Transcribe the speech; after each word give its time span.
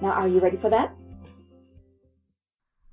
Now, 0.00 0.12
are 0.12 0.28
you 0.28 0.38
ready 0.38 0.56
for 0.56 0.70
that? 0.70 0.96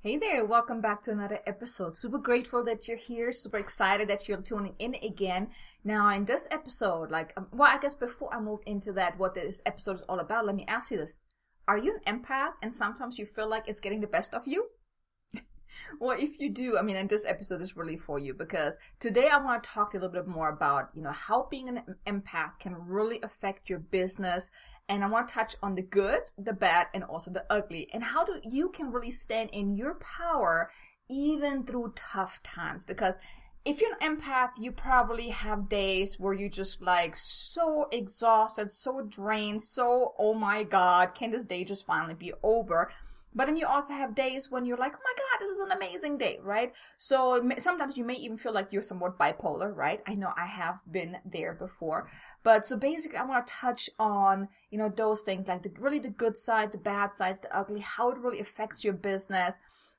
Hey 0.00 0.16
there, 0.16 0.44
welcome 0.44 0.80
back 0.80 1.04
to 1.04 1.12
another 1.12 1.38
episode. 1.46 1.96
Super 1.96 2.18
grateful 2.18 2.64
that 2.64 2.88
you're 2.88 2.96
here, 2.96 3.30
super 3.32 3.58
excited 3.58 4.08
that 4.08 4.28
you're 4.28 4.40
tuning 4.40 4.74
in 4.80 4.96
again. 4.96 5.48
Now, 5.84 6.08
in 6.08 6.24
this 6.24 6.48
episode, 6.50 7.12
like, 7.12 7.32
um, 7.36 7.46
well, 7.52 7.72
I 7.72 7.78
guess 7.78 7.94
before 7.94 8.34
I 8.34 8.40
move 8.40 8.58
into 8.66 8.92
that, 8.94 9.18
what 9.20 9.34
this 9.34 9.62
episode 9.64 9.96
is 9.96 10.02
all 10.02 10.18
about, 10.18 10.46
let 10.46 10.56
me 10.56 10.64
ask 10.66 10.90
you 10.90 10.96
this. 10.96 11.20
Are 11.68 11.78
you 11.78 11.96
an 12.04 12.20
empath 12.20 12.54
and 12.60 12.74
sometimes 12.74 13.20
you 13.20 13.26
feel 13.26 13.48
like 13.48 13.68
it's 13.68 13.80
getting 13.80 14.00
the 14.00 14.08
best 14.08 14.34
of 14.34 14.42
you? 14.48 14.66
well, 16.00 16.16
if 16.18 16.40
you 16.40 16.50
do, 16.50 16.76
I 16.76 16.82
mean, 16.82 16.96
and 16.96 17.08
this 17.08 17.24
episode 17.24 17.60
is 17.60 17.76
really 17.76 17.96
for 17.96 18.18
you 18.18 18.34
because 18.34 18.78
today 18.98 19.28
I 19.28 19.42
want 19.42 19.62
to 19.62 19.70
talk 19.70 19.90
to 19.90 19.96
you 19.96 20.00
a 20.00 20.02
little 20.02 20.24
bit 20.24 20.28
more 20.28 20.48
about, 20.48 20.90
you 20.92 21.02
know, 21.02 21.12
how 21.12 21.46
being 21.50 21.68
an 21.68 21.82
empath 22.04 22.58
can 22.58 22.74
really 22.74 23.20
affect 23.22 23.70
your 23.70 23.78
business 23.78 24.50
and 24.88 25.02
I 25.02 25.08
want 25.08 25.28
to 25.28 25.34
touch 25.34 25.56
on 25.62 25.74
the 25.74 25.82
good, 25.82 26.20
the 26.38 26.52
bad, 26.52 26.86
and 26.94 27.04
also 27.04 27.30
the 27.30 27.44
ugly, 27.50 27.88
and 27.92 28.02
how 28.02 28.24
do 28.24 28.40
you 28.44 28.68
can 28.68 28.92
really 28.92 29.10
stand 29.10 29.50
in 29.52 29.76
your 29.76 29.94
power 29.94 30.70
even 31.08 31.64
through 31.64 31.92
tough 31.94 32.42
times. 32.42 32.84
Because 32.84 33.16
if 33.64 33.80
you're 33.80 33.96
an 34.00 34.16
empath, 34.18 34.50
you 34.60 34.70
probably 34.70 35.30
have 35.30 35.68
days 35.68 36.20
where 36.20 36.32
you 36.32 36.48
just 36.48 36.80
like 36.80 37.16
so 37.16 37.88
exhausted, 37.90 38.70
so 38.70 39.02
drained, 39.02 39.62
so 39.62 40.14
oh 40.18 40.34
my 40.34 40.62
god, 40.62 41.14
can 41.14 41.32
this 41.32 41.44
day 41.44 41.64
just 41.64 41.84
finally 41.84 42.14
be 42.14 42.32
over? 42.42 42.92
But 43.36 43.46
then 43.46 43.58
you 43.58 43.66
also 43.66 43.92
have 43.92 44.14
days 44.14 44.50
when 44.50 44.64
you're 44.64 44.78
like, 44.78 44.94
oh 44.94 45.04
my 45.04 45.12
God, 45.16 45.40
this 45.40 45.50
is 45.50 45.60
an 45.60 45.70
amazing 45.70 46.16
day, 46.16 46.40
right? 46.42 46.72
So 46.96 47.46
sometimes 47.58 47.98
you 47.98 48.04
may 48.04 48.14
even 48.14 48.38
feel 48.38 48.54
like 48.54 48.72
you're 48.72 48.80
somewhat 48.80 49.18
bipolar, 49.18 49.76
right? 49.76 50.00
I 50.06 50.14
know 50.14 50.32
I 50.38 50.46
have 50.46 50.80
been 50.90 51.18
there 51.24 51.52
before. 51.52 52.10
But 52.42 52.64
so 52.64 52.78
basically, 52.78 53.18
I 53.18 53.26
want 53.26 53.46
to 53.46 53.52
touch 53.52 53.90
on, 53.98 54.48
you 54.70 54.78
know, 54.78 54.88
those 54.88 55.20
things 55.22 55.46
like 55.46 55.62
the 55.62 55.72
really 55.78 55.98
the 55.98 56.08
good 56.08 56.38
side, 56.38 56.72
the 56.72 56.78
bad 56.78 57.12
sides, 57.12 57.40
the 57.40 57.54
ugly, 57.54 57.80
how 57.80 58.10
it 58.10 58.18
really 58.18 58.40
affects 58.40 58.82
your 58.82 58.94
business 58.94 59.58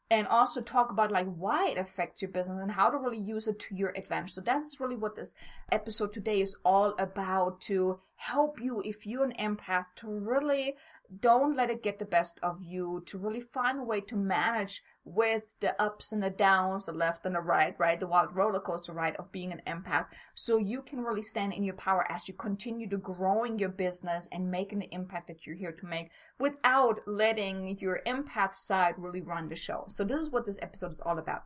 and 0.09 0.27
also 0.27 0.61
talk 0.61 0.89
about 0.89 1.11
like 1.11 1.27
why 1.35 1.67
it 1.69 1.77
affects 1.77 2.21
your 2.21 2.31
business 2.31 2.59
and 2.61 2.71
how 2.71 2.89
to 2.89 2.97
really 2.97 3.19
use 3.19 3.47
it 3.47 3.59
to 3.59 3.75
your 3.75 3.93
advantage. 3.95 4.31
So 4.31 4.41
that's 4.41 4.79
really 4.79 4.95
what 4.95 5.15
this 5.15 5.35
episode 5.71 6.13
today 6.13 6.41
is 6.41 6.55
all 6.63 6.95
about 6.97 7.59
to 7.61 7.99
help 8.17 8.59
you 8.59 8.81
if 8.83 9.05
you're 9.05 9.23
an 9.23 9.33
empath 9.39 9.85
to 9.95 10.07
really 10.07 10.75
don't 11.19 11.55
let 11.55 11.69
it 11.69 11.83
get 11.83 11.99
the 11.99 12.05
best 12.05 12.39
of 12.43 12.61
you 12.61 13.01
to 13.05 13.17
really 13.17 13.39
find 13.39 13.79
a 13.79 13.83
way 13.83 14.01
to 14.01 14.15
manage 14.15 14.81
with 15.05 15.55
the 15.61 15.81
ups 15.81 16.11
and 16.11 16.21
the 16.21 16.29
downs, 16.29 16.85
the 16.85 16.91
left 16.91 17.25
and 17.25 17.35
the 17.35 17.39
right, 17.39 17.75
right? 17.79 17.99
The 17.99 18.07
wild 18.07 18.35
roller 18.35 18.59
coaster 18.59 18.91
ride 18.91 19.15
of 19.15 19.31
being 19.31 19.53
an 19.53 19.61
empath. 19.65 20.07
So 20.33 20.57
you 20.57 20.81
can 20.81 20.99
really 20.99 21.21
stand 21.21 21.53
in 21.53 21.63
your 21.63 21.75
power 21.75 22.05
as 22.11 22.27
you 22.27 22.33
continue 22.33 22.89
to 22.89 22.97
growing 22.97 23.57
your 23.57 23.69
business 23.69 24.27
and 24.31 24.51
making 24.51 24.79
the 24.79 24.93
impact 24.93 25.27
that 25.27 25.45
you're 25.45 25.55
here 25.55 25.71
to 25.71 25.85
make 25.85 26.11
without 26.39 26.99
letting 27.07 27.77
your 27.79 28.01
empath 28.05 28.53
side 28.53 28.95
really 28.97 29.21
run 29.21 29.47
the 29.47 29.55
show. 29.55 29.85
So 29.87 30.03
this 30.03 30.19
is 30.19 30.31
what 30.31 30.45
this 30.45 30.59
episode 30.61 30.91
is 30.91 30.99
all 30.99 31.19
about 31.19 31.43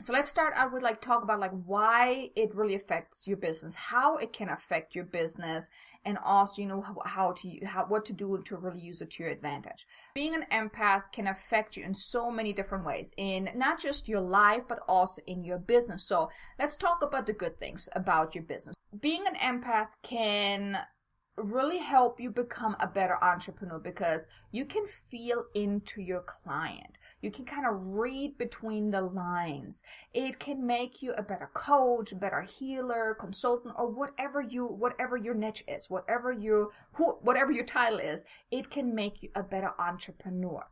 so 0.00 0.12
let's 0.12 0.30
start 0.30 0.52
out 0.56 0.72
with 0.72 0.82
like 0.82 1.00
talk 1.00 1.22
about 1.22 1.40
like 1.40 1.52
why 1.64 2.30
it 2.36 2.54
really 2.54 2.74
affects 2.74 3.26
your 3.26 3.36
business 3.36 3.74
how 3.74 4.16
it 4.16 4.32
can 4.32 4.48
affect 4.48 4.94
your 4.94 5.04
business 5.04 5.70
and 6.04 6.18
also 6.24 6.62
you 6.62 6.68
know 6.68 6.84
how, 7.04 7.32
to 7.32 7.66
how 7.66 7.84
what 7.84 8.04
to 8.06 8.12
do 8.12 8.42
to 8.46 8.56
really 8.56 8.80
use 8.80 9.02
it 9.02 9.10
to 9.10 9.22
your 9.22 9.32
advantage. 9.32 9.86
Being 10.14 10.34
an 10.34 10.46
empath 10.50 11.12
can 11.12 11.26
affect 11.26 11.76
you 11.76 11.84
in 11.84 11.94
so 11.94 12.30
many 12.30 12.52
different 12.52 12.86
ways 12.86 13.12
in 13.16 13.50
not 13.54 13.78
just 13.78 14.08
your 14.08 14.20
life 14.20 14.62
but 14.68 14.80
also 14.88 15.20
in 15.26 15.44
your 15.44 15.58
business. 15.58 16.06
So 16.06 16.30
let's 16.58 16.76
talk 16.76 17.02
about 17.02 17.26
the 17.26 17.32
good 17.32 17.58
things 17.58 17.88
about 17.94 18.34
your 18.34 18.44
business. 18.44 18.74
Being 18.98 19.24
an 19.26 19.34
empath 19.34 19.90
can 20.02 20.78
really 21.40 21.78
help 21.78 22.20
you 22.20 22.30
become 22.30 22.76
a 22.80 22.86
better 22.86 23.22
entrepreneur 23.22 23.78
because 23.78 24.28
you 24.50 24.64
can 24.64 24.86
feel 24.86 25.46
into 25.54 26.00
your 26.00 26.20
client. 26.20 26.98
You 27.20 27.30
can 27.30 27.44
kind 27.44 27.66
of 27.66 27.74
read 27.80 28.38
between 28.38 28.90
the 28.90 29.02
lines. 29.02 29.82
It 30.12 30.38
can 30.38 30.66
make 30.66 31.02
you 31.02 31.12
a 31.12 31.22
better 31.22 31.50
coach, 31.54 32.18
better 32.18 32.42
healer, 32.42 33.16
consultant, 33.18 33.74
or 33.78 33.88
whatever 33.88 34.40
you, 34.40 34.66
whatever 34.66 35.16
your 35.16 35.34
niche 35.34 35.64
is, 35.66 35.90
whatever 35.90 36.32
you, 36.32 36.72
who, 36.92 37.12
whatever 37.22 37.52
your 37.52 37.64
title 37.64 37.98
is, 37.98 38.24
it 38.50 38.70
can 38.70 38.94
make 38.94 39.22
you 39.22 39.30
a 39.34 39.42
better 39.42 39.72
entrepreneur 39.78 40.66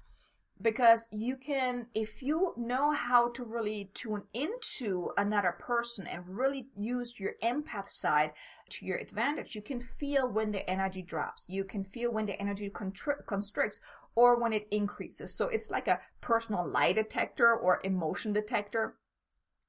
because 0.60 1.06
you 1.12 1.36
can 1.36 1.86
if 1.94 2.22
you 2.22 2.54
know 2.56 2.90
how 2.90 3.28
to 3.28 3.44
really 3.44 3.90
tune 3.92 4.22
into 4.32 5.10
another 5.16 5.54
person 5.58 6.06
and 6.06 6.24
really 6.26 6.68
use 6.76 7.20
your 7.20 7.34
empath 7.42 7.88
side 7.88 8.32
to 8.70 8.86
your 8.86 8.96
advantage 8.96 9.54
you 9.54 9.60
can 9.60 9.80
feel 9.80 10.28
when 10.28 10.52
the 10.52 10.68
energy 10.68 11.02
drops. 11.02 11.46
You 11.48 11.64
can 11.64 11.84
feel 11.84 12.10
when 12.10 12.26
the 12.26 12.40
energy 12.40 12.70
contri- 12.70 13.24
constricts 13.26 13.80
or 14.14 14.40
when 14.40 14.52
it 14.52 14.66
increases. 14.70 15.34
So 15.34 15.48
it's 15.48 15.70
like 15.70 15.88
a 15.88 16.00
personal 16.20 16.66
lie 16.66 16.92
detector 16.92 17.54
or 17.54 17.80
emotion 17.84 18.32
detector. 18.32 18.96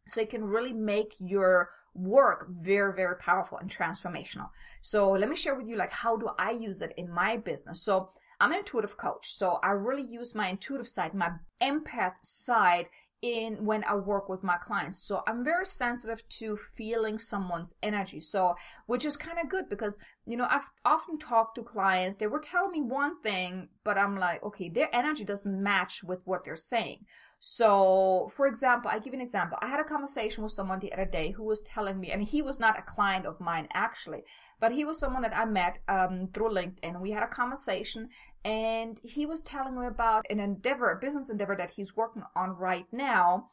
So 0.07 0.21
it 0.21 0.29
can 0.29 0.45
really 0.45 0.73
make 0.73 1.15
your 1.19 1.69
work 1.93 2.47
very 2.49 2.93
very 2.93 3.17
powerful 3.17 3.57
and 3.57 3.69
transformational. 3.69 4.49
So 4.81 5.11
let 5.11 5.29
me 5.29 5.35
share 5.35 5.55
with 5.55 5.67
you 5.67 5.75
like 5.75 5.91
how 5.91 6.15
do 6.15 6.29
i 6.37 6.51
use 6.51 6.81
it 6.81 6.93
in 6.95 7.11
my 7.11 7.35
business? 7.35 7.81
So 7.81 8.11
I'm 8.39 8.51
an 8.51 8.59
intuitive 8.59 8.97
coach, 8.97 9.33
so 9.33 9.59
I 9.63 9.71
really 9.71 10.05
use 10.07 10.35
my 10.35 10.47
intuitive 10.47 10.87
side, 10.87 11.13
my 11.13 11.31
empath 11.61 12.17
side 12.23 12.89
in 13.21 13.65
when 13.65 13.83
I 13.83 13.95
work 13.95 14.29
with 14.29 14.43
my 14.43 14.57
clients. 14.57 14.99
So 14.99 15.23
I'm 15.27 15.43
very 15.43 15.65
sensitive 15.65 16.27
to 16.29 16.55
feeling 16.55 17.17
someone's 17.17 17.73
energy. 17.81 18.19
So, 18.19 18.55
which 18.85 19.05
is 19.05 19.17
kind 19.17 19.39
of 19.39 19.49
good 19.49 19.69
because, 19.69 19.97
you 20.25 20.37
know, 20.37 20.47
I've 20.49 20.69
often 20.85 21.17
talked 21.17 21.55
to 21.55 21.63
clients, 21.63 22.17
they 22.17 22.27
were 22.27 22.39
telling 22.39 22.71
me 22.71 22.81
one 22.81 23.19
thing, 23.21 23.69
but 23.83 23.97
I'm 23.97 24.17
like, 24.17 24.43
okay, 24.43 24.69
their 24.69 24.93
energy 24.93 25.23
doesn't 25.23 25.63
match 25.63 26.03
with 26.03 26.21
what 26.25 26.43
they're 26.45 26.55
saying. 26.55 27.05
So, 27.39 28.31
for 28.35 28.47
example, 28.47 28.89
I 28.91 28.99
give 28.99 29.13
an 29.13 29.21
example. 29.21 29.57
I 29.61 29.67
had 29.67 29.79
a 29.79 29.83
conversation 29.83 30.43
with 30.43 30.53
someone 30.53 30.79
the 30.79 30.93
other 30.93 31.05
day 31.05 31.31
who 31.31 31.43
was 31.43 31.61
telling 31.61 31.99
me, 31.99 32.11
and 32.11 32.23
he 32.23 32.41
was 32.41 32.59
not 32.59 32.79
a 32.79 32.83
client 32.83 33.25
of 33.25 33.39
mine 33.39 33.67
actually, 33.73 34.23
but 34.59 34.71
he 34.71 34.83
was 34.83 34.99
someone 34.99 35.21
that 35.21 35.35
I 35.35 35.45
met 35.45 35.79
um, 35.87 36.29
through 36.33 36.53
LinkedIn. 36.53 37.01
We 37.01 37.11
had 37.11 37.23
a 37.23 37.27
conversation, 37.27 38.09
and 38.43 38.99
he 39.03 39.25
was 39.25 39.41
telling 39.41 39.79
me 39.79 39.85
about 39.85 40.25
an 40.29 40.39
endeavor, 40.39 40.91
a 40.91 40.99
business 40.99 41.29
endeavor 41.29 41.55
that 41.55 41.71
he's 41.71 41.95
working 41.95 42.23
on 42.35 42.51
right 42.51 42.85
now, 42.91 43.49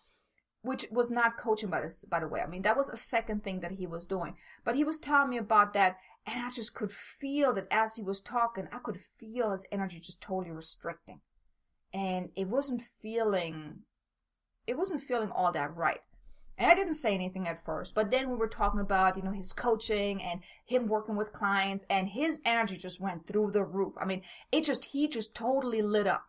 which 0.62 0.86
was 0.90 1.10
not 1.10 1.38
coaching 1.38 1.70
by 1.70 1.80
this, 1.80 2.04
by 2.04 2.20
the 2.20 2.28
way. 2.28 2.40
I 2.40 2.46
mean, 2.46 2.62
that 2.62 2.76
was 2.76 2.88
a 2.88 2.96
second 2.96 3.44
thing 3.44 3.60
that 3.60 3.72
he 3.72 3.86
was 3.86 4.06
doing. 4.06 4.36
But 4.64 4.76
he 4.76 4.84
was 4.84 4.98
telling 4.98 5.30
me 5.30 5.38
about 5.38 5.72
that, 5.74 5.96
and 6.26 6.44
I 6.44 6.50
just 6.50 6.74
could 6.74 6.92
feel 6.92 7.52
that 7.54 7.68
as 7.70 7.96
he 7.96 8.02
was 8.02 8.20
talking, 8.20 8.68
I 8.72 8.78
could 8.78 8.98
feel 8.98 9.50
his 9.50 9.66
energy 9.70 10.00
just 10.00 10.22
totally 10.22 10.50
restricting 10.50 11.20
and 11.94 12.30
it 12.34 12.48
wasn't 12.48 12.82
feeling 13.00 13.78
it 14.66 14.76
wasn't 14.76 15.02
feeling 15.02 15.30
all 15.30 15.52
that 15.52 15.74
right. 15.76 16.00
And 16.56 16.70
I 16.70 16.74
didn't 16.74 16.94
say 16.94 17.14
anything 17.14 17.48
at 17.48 17.64
first, 17.64 17.94
but 17.94 18.10
then 18.10 18.30
we 18.30 18.36
were 18.36 18.46
talking 18.46 18.80
about, 18.80 19.16
you 19.16 19.22
know, 19.22 19.32
his 19.32 19.52
coaching 19.52 20.22
and 20.22 20.40
him 20.64 20.86
working 20.86 21.16
with 21.16 21.32
clients 21.32 21.84
and 21.90 22.08
his 22.08 22.40
energy 22.44 22.76
just 22.76 23.00
went 23.00 23.26
through 23.26 23.50
the 23.50 23.64
roof. 23.64 23.94
I 24.00 24.04
mean, 24.04 24.22
it 24.52 24.62
just, 24.62 24.86
he 24.86 25.08
just 25.08 25.34
totally 25.34 25.82
lit 25.82 26.06
up. 26.06 26.24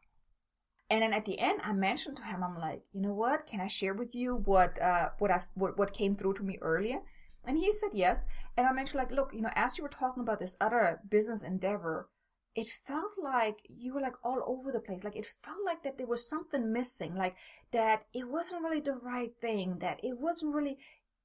And 0.89 1.01
then 1.01 1.13
at 1.13 1.25
the 1.25 1.39
end, 1.39 1.61
I 1.63 1.73
mentioned 1.73 2.17
to 2.17 2.23
him, 2.23 2.43
I'm 2.43 2.59
like, 2.59 2.81
you 2.93 3.01
know 3.01 3.13
what? 3.13 3.47
Can 3.47 3.59
I 3.59 3.67
share 3.67 3.93
with 3.93 4.15
you 4.15 4.35
what, 4.35 4.81
uh, 4.81 5.09
what 5.19 5.31
I, 5.31 5.41
what, 5.53 5.77
what 5.77 5.93
came 5.93 6.15
through 6.15 6.35
to 6.35 6.43
me 6.43 6.57
earlier? 6.61 6.99
And 7.43 7.57
he 7.57 7.71
said 7.71 7.91
yes. 7.93 8.25
And 8.57 8.65
I 8.65 8.73
mentioned 8.73 8.99
like, 8.99 9.11
look, 9.11 9.31
you 9.33 9.41
know, 9.41 9.51
as 9.53 9.77
you 9.77 9.83
were 9.83 9.89
talking 9.89 10.21
about 10.21 10.39
this 10.39 10.57
other 10.59 11.01
business 11.07 11.43
endeavor, 11.43 12.09
it 12.55 12.67
felt 12.69 13.11
like 13.21 13.59
you 13.67 13.93
were 13.93 14.01
like 14.01 14.15
all 14.23 14.41
over 14.47 14.71
the 14.71 14.79
place. 14.79 15.03
Like 15.03 15.17
it 15.17 15.25
felt 15.25 15.57
like 15.65 15.83
that 15.83 15.97
there 15.97 16.07
was 16.07 16.27
something 16.27 16.71
missing, 16.71 17.13
like 17.13 17.35
that 17.71 18.05
it 18.13 18.29
wasn't 18.29 18.63
really 18.63 18.79
the 18.79 18.93
right 18.93 19.33
thing, 19.41 19.79
that 19.79 19.99
it 20.01 20.17
wasn't 20.17 20.55
really, 20.55 20.77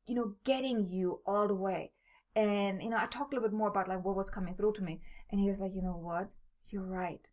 you 0.07 0.17
know, 0.17 0.35
getting 0.45 0.85
you 0.85 1.21
all 1.25 1.47
the 1.47 1.55
way. 1.55 1.93
And, 2.35 2.83
you 2.83 2.91
know, 2.91 2.97
I 2.97 3.07
talked 3.07 3.33
a 3.33 3.37
little 3.37 3.49
bit 3.49 3.57
more 3.57 3.69
about 3.69 3.89
like 3.89 4.05
what 4.05 4.17
was 4.17 4.31
coming 4.31 4.55
through 4.55 4.73
to 4.75 4.83
me. 4.83 5.01
And 5.31 5.41
he 5.41 5.47
was 5.47 5.61
like, 5.61 5.73
you 5.75 5.83
know 5.83 5.97
what? 5.97 6.35
You're 6.69 6.83
right. 6.83 7.29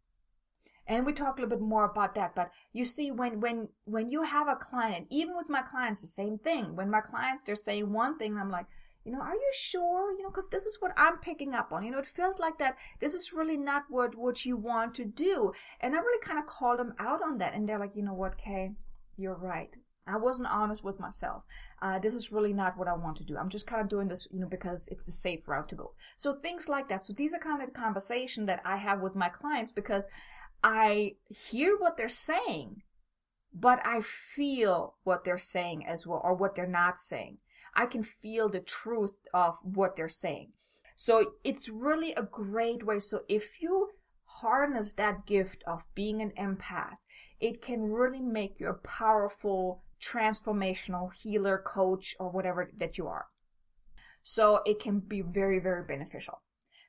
And 0.85 1.05
we 1.05 1.11
talked 1.11 1.39
a 1.39 1.41
little 1.41 1.57
bit 1.57 1.65
more 1.65 1.85
about 1.85 2.15
that. 2.15 2.35
But 2.35 2.51
you 2.71 2.85
see, 2.85 3.11
when, 3.11 3.39
when, 3.39 3.69
when 3.85 4.09
you 4.09 4.23
have 4.23 4.47
a 4.47 4.55
client, 4.55 5.07
even 5.09 5.35
with 5.35 5.50
my 5.50 5.61
clients, 5.61 6.01
the 6.01 6.07
same 6.07 6.38
thing. 6.38 6.75
When 6.75 6.89
my 6.89 7.01
clients, 7.01 7.43
they're 7.43 7.55
saying 7.55 7.91
one 7.91 8.17
thing, 8.17 8.38
I'm 8.38 8.50
like, 8.50 8.67
you 9.07 9.13
know, 9.13 9.21
are 9.21 9.33
you 9.33 9.51
sure? 9.54 10.12
You 10.12 10.24
know, 10.24 10.30
because 10.30 10.50
this 10.50 10.65
is 10.65 10.81
what 10.81 10.92
I'm 10.98 11.18
picking 11.19 11.54
up 11.54 11.71
on. 11.71 11.86
You 11.86 11.92
know, 11.92 12.00
it 12.00 12.06
feels 12.06 12.39
like 12.39 12.57
that 12.57 12.75
this 13.00 13.13
is 13.13 13.31
really 13.31 13.56
not 13.56 13.86
what, 13.88 14.15
what 14.15 14.45
you 14.45 14.57
want 14.57 14.94
to 14.95 15.06
do. 15.06 15.54
And 15.80 15.95
I 15.95 16.00
really 16.00 16.21
kind 16.21 16.38
of 16.38 16.45
called 16.45 16.80
them 16.80 16.94
out 17.00 17.21
on 17.24 17.38
that. 17.38 17.54
And 17.54 17.68
they're 17.68 17.80
like, 17.80 17.95
you 17.95 18.04
know 18.04 18.13
what, 18.13 18.38
Kay, 18.38 18.74
you're 19.15 19.38
right. 19.38 19.74
I 20.06 20.18
wasn't 20.18 20.54
honest 20.54 20.83
with 20.83 21.00
myself. 21.00 21.44
Uh, 21.81 22.00
this 22.00 22.13
is 22.13 22.33
really 22.33 22.51
not 22.51 22.77
what 22.77 22.89
I 22.89 22.95
want 22.95 23.15
to 23.18 23.24
do. 23.24 23.38
I'm 23.38 23.48
just 23.48 23.65
kind 23.65 23.81
of 23.81 23.88
doing 23.88 24.09
this, 24.09 24.27
you 24.30 24.42
know, 24.42 24.48
because 24.48 24.89
it's 24.89 25.06
the 25.06 25.12
safe 25.13 25.48
route 25.48 25.69
to 25.69 25.75
go. 25.75 25.94
So 26.18 26.33
things 26.33 26.68
like 26.68 26.89
that. 26.89 27.06
So 27.06 27.13
these 27.13 27.33
are 27.33 27.39
kind 27.39 27.62
of 27.62 27.69
the 27.69 27.80
conversation 27.80 28.45
that 28.48 28.62
I 28.65 28.75
have 28.75 29.00
with 29.00 29.15
my 29.15 29.30
clients 29.30 29.71
because 29.71 30.06
I 30.62 31.13
hear 31.30 31.77
what 31.77 31.95
they're 31.95 32.10
saying, 32.10 32.81
but 33.53 33.80
I 33.86 34.01
feel 34.01 34.95
what 35.06 35.24
they're 35.24 35.38
saying 35.38 35.86
as 35.86 36.06
well, 36.06 36.21
or 36.25 36.33
what 36.33 36.56
they're 36.56 36.68
not 36.68 37.00
saying. 37.00 37.38
I 37.77 37.85
can 37.85 38.01
feel 38.03 38.50
the 38.50 38.59
truth 38.59 39.15
of 39.33 39.59
what 39.63 39.95
they're 39.95 40.09
saying. 40.09 40.53
So 40.95 41.33
it's 41.44 41.69
really 41.69 42.13
a 42.13 42.24
great 42.24 42.83
way. 42.83 43.00
So 43.00 43.21
if 43.29 43.62
you 43.62 43.91
harness 44.25 44.94
that 44.94 45.27
gift 45.27 45.63
of 45.68 45.85
being 45.94 46.21
an 46.21 46.31
empath, 46.31 46.97
it 47.39 47.62
can 47.62 47.91
really 47.91 48.19
make 48.19 48.59
you 48.59 48.68
a 48.68 48.74
powerful, 48.74 49.83
transformational 50.01 51.13
healer, 51.13 51.62
coach, 51.63 52.15
or 52.19 52.31
whatever 52.31 52.71
that 52.75 52.97
you 52.97 53.07
are. 53.07 53.27
So 54.24 54.62
it 54.65 54.79
can 54.79 55.00
be 55.00 55.21
very, 55.21 55.59
very 55.59 55.83
beneficial. 55.83 56.41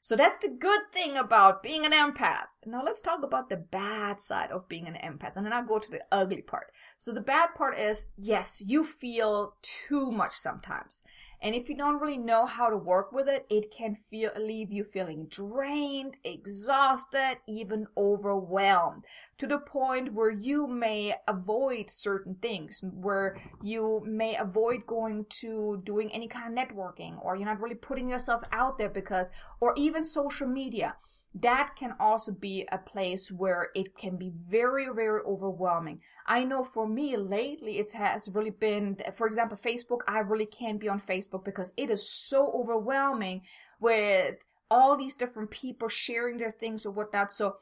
So 0.09 0.17
that's 0.17 0.39
the 0.39 0.49
good 0.49 0.91
thing 0.91 1.19
about 1.19 1.63
being 1.63 1.85
an 1.85 1.93
empath. 1.93 2.47
Now 2.65 2.83
let's 2.83 3.03
talk 3.03 3.23
about 3.23 3.51
the 3.51 3.59
bad 3.59 4.19
side 4.19 4.51
of 4.51 4.67
being 4.67 4.89
an 4.89 4.95
empath. 4.95 5.37
And 5.37 5.45
then 5.45 5.53
I'll 5.53 5.67
go 5.67 5.79
to 5.79 5.91
the 5.91 6.01
ugly 6.11 6.41
part. 6.41 6.73
So 6.97 7.13
the 7.13 7.21
bad 7.21 7.49
part 7.55 7.77
is, 7.77 8.13
yes, 8.17 8.63
you 8.65 8.85
feel 8.85 9.57
too 9.61 10.11
much 10.11 10.33
sometimes. 10.33 11.03
And 11.41 11.55
if 11.55 11.69
you 11.69 11.77
don't 11.77 12.01
really 12.01 12.19
know 12.19 12.47
how 12.47 12.69
to 12.69 12.77
work 12.77 13.13
with 13.13 13.29
it, 13.29 13.47
it 13.49 13.71
can 13.71 13.95
feel 13.95 14.31
leave 14.37 14.73
you 14.73 14.83
feeling 14.85 15.27
drained, 15.27 16.17
exhausted, 16.25 17.39
even 17.47 17.87
overwhelmed 17.97 19.05
to 19.39 19.47
the 19.47 19.59
point 19.59 20.15
where 20.15 20.31
you 20.31 20.67
may 20.67 21.15
avoid 21.29 21.91
certain 21.91 22.35
things, 22.37 22.83
where 22.83 23.37
you 23.63 24.03
may 24.05 24.37
avoid 24.37 24.87
going 24.87 25.27
to 25.29 25.81
doing 25.85 26.11
any 26.13 26.27
kind 26.27 26.59
of 26.59 26.69
networking 26.69 27.25
or 27.25 27.37
you're 27.37 27.47
not 27.47 27.61
really 27.61 27.75
putting 27.75 28.11
yourself 28.11 28.43
out 28.51 28.79
there 28.79 28.89
because 28.89 29.31
or 29.61 29.75
even 29.77 30.05
social 30.05 30.49
media 30.49 30.97
that 31.41 31.75
can 31.77 31.95
also 32.01 32.33
be 32.33 32.67
a 32.73 32.79
place 32.79 33.31
where 33.31 33.69
it 33.75 33.97
can 33.97 34.17
be 34.17 34.31
very, 34.31 34.89
very 34.95 35.21
overwhelming. 35.27 36.01
I 36.27 36.45
know 36.45 36.65
for 36.65 36.87
me 36.87 37.17
lately, 37.17 37.79
it 37.79 37.93
has 37.93 38.31
really 38.35 38.51
been, 38.51 38.97
for 39.15 39.27
example, 39.27 39.57
Facebook, 39.57 40.01
I 40.07 40.19
really 40.19 40.47
can't 40.47 40.81
be 40.81 40.89
on 40.89 41.01
Facebook 41.01 41.45
because 41.45 41.73
it 41.77 41.91
is 41.91 42.11
so 42.11 42.51
overwhelming 42.53 43.43
with 43.81 44.37
all 44.71 44.97
these 44.97 45.15
different 45.15 45.51
people 45.51 45.89
sharing 45.89 46.39
their 46.39 46.51
things 46.51 46.85
or 46.85 46.91
whatnot. 46.91 47.33
So 47.33 47.57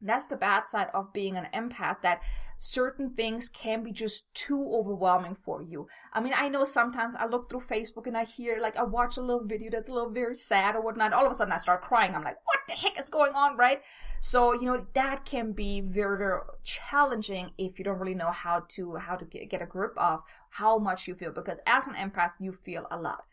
that's 0.00 0.26
the 0.26 0.36
bad 0.36 0.66
side 0.66 0.88
of 0.92 1.12
being 1.12 1.36
an 1.36 1.46
empath 1.54 2.02
that 2.02 2.20
certain 2.58 3.14
things 3.14 3.48
can 3.48 3.84
be 3.84 3.92
just 3.92 4.34
too 4.34 4.72
overwhelming 4.72 5.34
for 5.34 5.62
you. 5.62 5.86
I 6.12 6.20
mean, 6.20 6.32
I 6.36 6.48
know 6.48 6.64
sometimes 6.64 7.14
I 7.14 7.26
look 7.26 7.48
through 7.48 7.62
Facebook 7.70 8.06
and 8.06 8.16
I 8.16 8.24
hear, 8.24 8.58
like, 8.60 8.76
I 8.76 8.82
watch 8.82 9.16
a 9.16 9.20
little 9.20 9.44
video 9.44 9.70
that's 9.70 9.88
a 9.88 9.92
little 9.92 10.10
very 10.10 10.34
sad 10.34 10.74
or 10.74 10.82
whatnot. 10.82 11.12
All 11.12 11.24
of 11.24 11.30
a 11.30 11.34
sudden 11.34 11.52
I 11.52 11.56
start 11.58 11.82
crying. 11.82 12.14
I'm 12.14 12.24
like, 12.24 12.36
what 12.44 12.58
the 12.66 12.74
heck 12.74 12.91
going 13.12 13.34
on, 13.34 13.56
right? 13.56 13.82
So, 14.20 14.52
you 14.52 14.66
know, 14.66 14.86
that 14.94 15.24
can 15.24 15.52
be 15.52 15.80
very, 15.80 16.16
very 16.18 16.40
challenging 16.62 17.50
if 17.58 17.78
you 17.78 17.84
don't 17.84 17.98
really 17.98 18.14
know 18.14 18.30
how 18.30 18.64
to, 18.70 18.96
how 18.96 19.16
to 19.16 19.24
get, 19.24 19.62
a 19.62 19.66
grip 19.66 19.92
of 19.96 20.22
how 20.50 20.78
much 20.78 21.06
you 21.06 21.14
feel 21.14 21.32
because 21.32 21.60
as 21.66 21.86
an 21.86 21.94
empath, 21.94 22.32
you 22.40 22.52
feel 22.52 22.86
a 22.90 22.96
lot. 22.96 23.24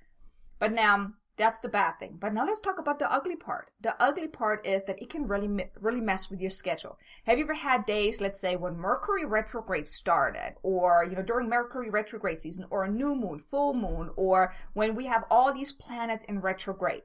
But 0.60 0.74
now, 0.74 1.14
that's 1.38 1.62
the 1.62 1.70
bad 1.70 1.94
thing. 2.00 2.18
But 2.20 2.34
now 2.34 2.46
let's 2.46 2.60
talk 2.60 2.80
about 2.80 3.00
the 3.00 3.12
ugly 3.12 3.38
part. 3.38 3.72
The 3.80 3.96
ugly 4.02 4.28
part 4.28 4.68
is 4.68 4.84
that 4.86 5.02
it 5.02 5.10
can 5.10 5.26
really, 5.26 5.70
really 5.80 6.02
mess 6.02 6.30
with 6.30 6.42
your 6.42 6.50
schedule. 6.50 7.00
Have 7.26 7.38
you 7.38 7.46
ever 7.46 7.54
had 7.54 7.86
days, 7.86 8.20
let's 8.20 8.42
say, 8.42 8.58
when 8.58 8.76
Mercury 8.76 9.26
retrograde 9.26 9.88
started, 9.88 10.56
or, 10.64 11.08
you 11.10 11.16
know, 11.16 11.24
during 11.24 11.48
Mercury 11.48 11.90
retrograde 11.90 12.40
season, 12.40 12.66
or 12.70 12.84
a 12.84 12.92
new 12.92 13.16
moon, 13.16 13.40
full 13.40 13.74
moon, 13.74 14.10
or 14.18 14.54
when 14.74 14.96
we 14.96 15.06
have 15.06 15.24
all 15.32 15.54
these 15.54 15.72
planets 15.72 16.26
in 16.26 16.42
retrograde? 16.42 17.04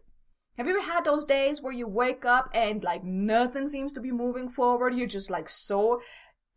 Have 0.57 0.69
you 0.69 0.79
ever 0.79 0.93
had 0.93 1.05
those 1.05 1.25
days 1.25 1.61
where 1.61 1.73
you 1.73 1.89
wake 1.89 2.25
up 2.25 2.49
and 2.55 2.83
like 2.85 3.03
nothing 3.03 3.67
seems 3.67 3.93
to 3.95 4.01
be 4.01 4.13
moving 4.13 4.49
forward? 4.49 4.95
You're 4.95 5.07
just 5.09 5.31
like 5.31 5.49
so 5.49 6.01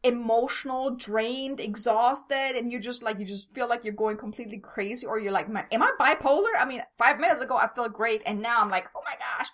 emotional, 0.04 0.92
drained, 0.92 1.60
exhausted, 1.60 2.56
and 2.56 2.72
you 2.72 2.80
just 2.80 3.02
like 3.02 3.20
you 3.20 3.26
just 3.26 3.54
feel 3.56 3.68
like 3.68 3.84
you're 3.84 3.94
going 3.94 4.18
completely 4.18 4.60
crazy, 4.60 5.08
or 5.08 5.20
you're 5.20 5.32
like, 5.32 5.48
am 5.50 5.84
I 5.84 5.92
bipolar? 6.00 6.52
I 6.60 6.66
mean, 6.66 6.84
five 6.98 7.20
minutes 7.20 7.42
ago 7.42 7.58
I 7.58 7.68
felt 7.68 7.94
great, 7.94 8.22
and 8.26 8.42
now 8.42 8.62
I'm 8.62 8.70
like, 8.70 8.86
oh 8.96 9.02
my 9.04 9.16
gosh. 9.18 9.50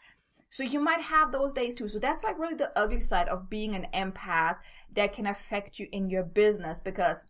So 0.50 0.64
you 0.64 0.80
might 0.80 1.02
have 1.02 1.32
those 1.32 1.54
days 1.54 1.74
too. 1.74 1.88
So 1.88 1.98
that's 1.98 2.24
like 2.24 2.38
really 2.38 2.54
the 2.54 2.78
ugly 2.78 3.00
side 3.00 3.28
of 3.28 3.50
being 3.50 3.74
an 3.74 3.88
empath 3.94 4.58
that 4.94 5.14
can 5.14 5.26
affect 5.26 5.80
you 5.80 5.88
in 5.92 6.10
your 6.10 6.24
business 6.24 6.80
because 6.80 7.26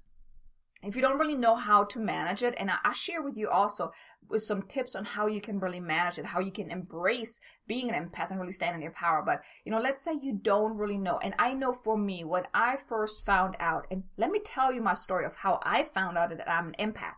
if 0.84 0.96
you 0.96 1.02
don't 1.02 1.20
really 1.20 1.36
know 1.36 1.56
how 1.56 1.84
to 1.86 2.00
manage 2.00 2.44
it, 2.44 2.56
and 2.58 2.70
I, 2.72 2.92
share 2.94 3.22
with 3.22 3.38
you 3.38 3.50
also 3.50 3.92
with 4.30 4.44
some 4.44 4.64
tips 4.64 4.96
on 4.96 5.06
how 5.06 5.28
you 5.28 5.42
can 5.42 5.60
really 5.60 5.80
manage 5.80 6.18
it, 6.18 6.26
how 6.26 6.40
you 6.40 6.52
can 6.52 6.72
embrace 6.72 7.40
being 7.68 7.90
an 7.90 7.96
empath 7.96 8.32
and 8.32 8.40
really 8.40 8.52
stand 8.52 8.76
in 8.76 8.82
your 8.82 8.92
power. 8.92 9.24
But, 9.26 9.42
you 9.66 9.72
know, 9.72 9.80
let's 9.80 10.02
say 10.02 10.14
you 10.22 10.40
don't 10.42 10.78
really 10.78 10.98
know. 10.98 11.20
And 11.20 11.34
I 11.40 11.54
know 11.54 11.74
for 11.74 11.98
me, 11.98 12.24
when 12.24 12.44
I 12.54 12.78
first 12.78 13.26
found 13.26 13.56
out, 13.60 13.88
and 13.92 14.04
let 14.18 14.32
me 14.32 14.40
tell 14.44 14.74
you 14.74 14.82
my 14.82 14.94
story 14.94 15.26
of 15.26 15.36
how 15.36 15.60
I 15.64 15.84
found 15.84 16.18
out 16.18 16.30
that 16.30 16.50
I'm 16.50 16.74
an 16.78 16.94
empath. 16.94 17.16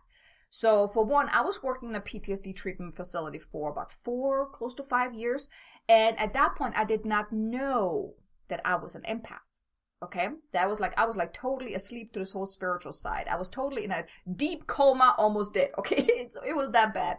So 0.48 0.88
for 0.88 1.04
one, 1.04 1.28
I 1.32 1.42
was 1.42 1.62
working 1.62 1.90
in 1.90 1.96
a 1.96 2.00
PTSD 2.00 2.54
treatment 2.54 2.96
facility 2.96 3.38
for 3.38 3.70
about 3.70 3.92
four, 3.92 4.48
close 4.48 4.74
to 4.76 4.82
five 4.82 5.14
years. 5.14 5.48
And 5.88 6.18
at 6.18 6.32
that 6.34 6.56
point, 6.56 6.74
I 6.76 6.84
did 6.84 7.04
not 7.04 7.32
know 7.32 8.14
that 8.48 8.60
I 8.64 8.76
was 8.76 8.94
an 8.94 9.02
empath. 9.02 9.45
Okay, 10.02 10.28
that 10.52 10.68
was 10.68 10.78
like 10.78 10.92
I 10.98 11.06
was 11.06 11.16
like 11.16 11.32
totally 11.32 11.74
asleep 11.74 12.12
to 12.12 12.18
this 12.18 12.32
whole 12.32 12.44
spiritual 12.44 12.92
side. 12.92 13.28
I 13.30 13.36
was 13.36 13.48
totally 13.48 13.84
in 13.84 13.90
a 13.90 14.04
deep 14.36 14.66
coma, 14.66 15.14
almost 15.16 15.54
dead. 15.54 15.70
Okay, 15.78 16.04
it's, 16.08 16.36
it 16.46 16.54
was 16.54 16.70
that 16.72 16.92
bad. 16.92 17.18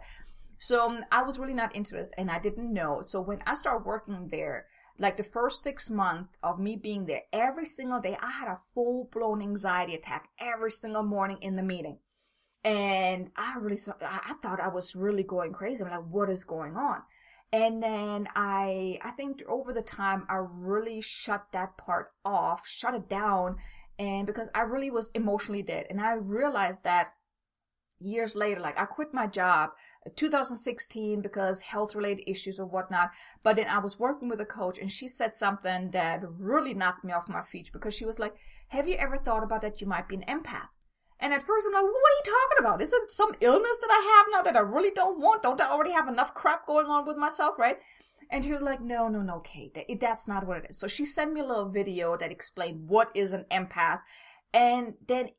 So 0.58 0.86
um, 0.86 1.04
I 1.10 1.22
was 1.22 1.38
really 1.38 1.54
not 1.54 1.74
this, 1.74 2.12
and 2.16 2.30
I 2.30 2.38
didn't 2.38 2.72
know. 2.72 3.02
So 3.02 3.20
when 3.20 3.40
I 3.46 3.54
started 3.54 3.84
working 3.84 4.28
there, 4.30 4.66
like 4.98 5.16
the 5.16 5.24
first 5.24 5.62
six 5.62 5.90
months 5.90 6.36
of 6.42 6.60
me 6.60 6.76
being 6.76 7.06
there, 7.06 7.22
every 7.32 7.66
single 7.66 8.00
day 8.00 8.16
I 8.20 8.30
had 8.30 8.48
a 8.48 8.60
full 8.74 9.08
blown 9.12 9.42
anxiety 9.42 9.94
attack 9.94 10.28
every 10.40 10.70
single 10.70 11.02
morning 11.02 11.38
in 11.40 11.56
the 11.56 11.62
meeting, 11.64 11.98
and 12.62 13.30
I 13.36 13.56
really 13.58 13.78
I 14.02 14.34
thought 14.40 14.60
I 14.60 14.68
was 14.68 14.94
really 14.94 15.24
going 15.24 15.52
crazy. 15.52 15.82
I'm 15.82 15.90
like, 15.90 16.08
what 16.08 16.30
is 16.30 16.44
going 16.44 16.76
on? 16.76 17.02
And 17.52 17.82
then 17.82 18.28
I, 18.36 18.98
I 19.02 19.10
think 19.12 19.42
over 19.48 19.72
the 19.72 19.82
time, 19.82 20.26
I 20.28 20.36
really 20.36 21.00
shut 21.00 21.46
that 21.52 21.78
part 21.78 22.12
off, 22.24 22.66
shut 22.66 22.94
it 22.94 23.08
down. 23.08 23.56
And 23.98 24.26
because 24.26 24.48
I 24.54 24.60
really 24.60 24.90
was 24.90 25.10
emotionally 25.14 25.62
dead. 25.62 25.86
And 25.88 26.00
I 26.00 26.12
realized 26.12 26.84
that 26.84 27.14
years 28.00 28.36
later, 28.36 28.60
like 28.60 28.78
I 28.78 28.84
quit 28.84 29.12
my 29.12 29.26
job 29.26 29.70
uh, 30.06 30.10
2016 30.14 31.20
because 31.20 31.62
health 31.62 31.94
related 31.94 32.30
issues 32.30 32.60
or 32.60 32.66
whatnot. 32.66 33.10
But 33.42 33.56
then 33.56 33.66
I 33.66 33.78
was 33.78 33.98
working 33.98 34.28
with 34.28 34.40
a 34.40 34.46
coach 34.46 34.78
and 34.78 34.90
she 34.90 35.08
said 35.08 35.34
something 35.34 35.90
that 35.92 36.22
really 36.38 36.74
knocked 36.74 37.04
me 37.04 37.12
off 37.12 37.28
my 37.28 37.42
feet 37.42 37.70
because 37.72 37.94
she 37.94 38.04
was 38.04 38.18
like, 38.18 38.34
have 38.68 38.86
you 38.86 38.96
ever 38.96 39.16
thought 39.16 39.42
about 39.42 39.62
that 39.62 39.80
you 39.80 39.86
might 39.86 40.08
be 40.08 40.16
an 40.16 40.24
empath? 40.28 40.68
And 41.20 41.32
at 41.32 41.42
first 41.42 41.66
I'm 41.66 41.72
like, 41.72 41.82
what 41.82 41.90
are 41.90 42.18
you 42.18 42.24
talking 42.24 42.58
about? 42.60 42.80
Is 42.80 42.92
it 42.92 43.10
some 43.10 43.34
illness 43.40 43.78
that 43.80 43.90
I 43.90 44.16
have 44.16 44.26
now 44.30 44.42
that 44.42 44.56
I 44.56 44.60
really 44.60 44.92
don't 44.92 45.18
want? 45.18 45.42
Don't 45.42 45.60
I 45.60 45.68
already 45.68 45.92
have 45.92 46.08
enough 46.08 46.34
crap 46.34 46.66
going 46.66 46.86
on 46.86 47.06
with 47.06 47.16
myself, 47.16 47.58
right? 47.58 47.78
And 48.30 48.44
she 48.44 48.52
was 48.52 48.62
like, 48.62 48.80
no, 48.80 49.08
no, 49.08 49.22
no, 49.22 49.40
Kate, 49.40 49.76
that's 50.00 50.28
not 50.28 50.46
what 50.46 50.58
it 50.58 50.66
is. 50.70 50.78
So 50.78 50.86
she 50.86 51.04
sent 51.04 51.32
me 51.32 51.40
a 51.40 51.46
little 51.46 51.68
video 51.68 52.16
that 52.16 52.30
explained 52.30 52.88
what 52.88 53.10
is 53.14 53.32
an 53.32 53.46
empath. 53.50 54.00
And 54.52 54.94
then 55.06 55.30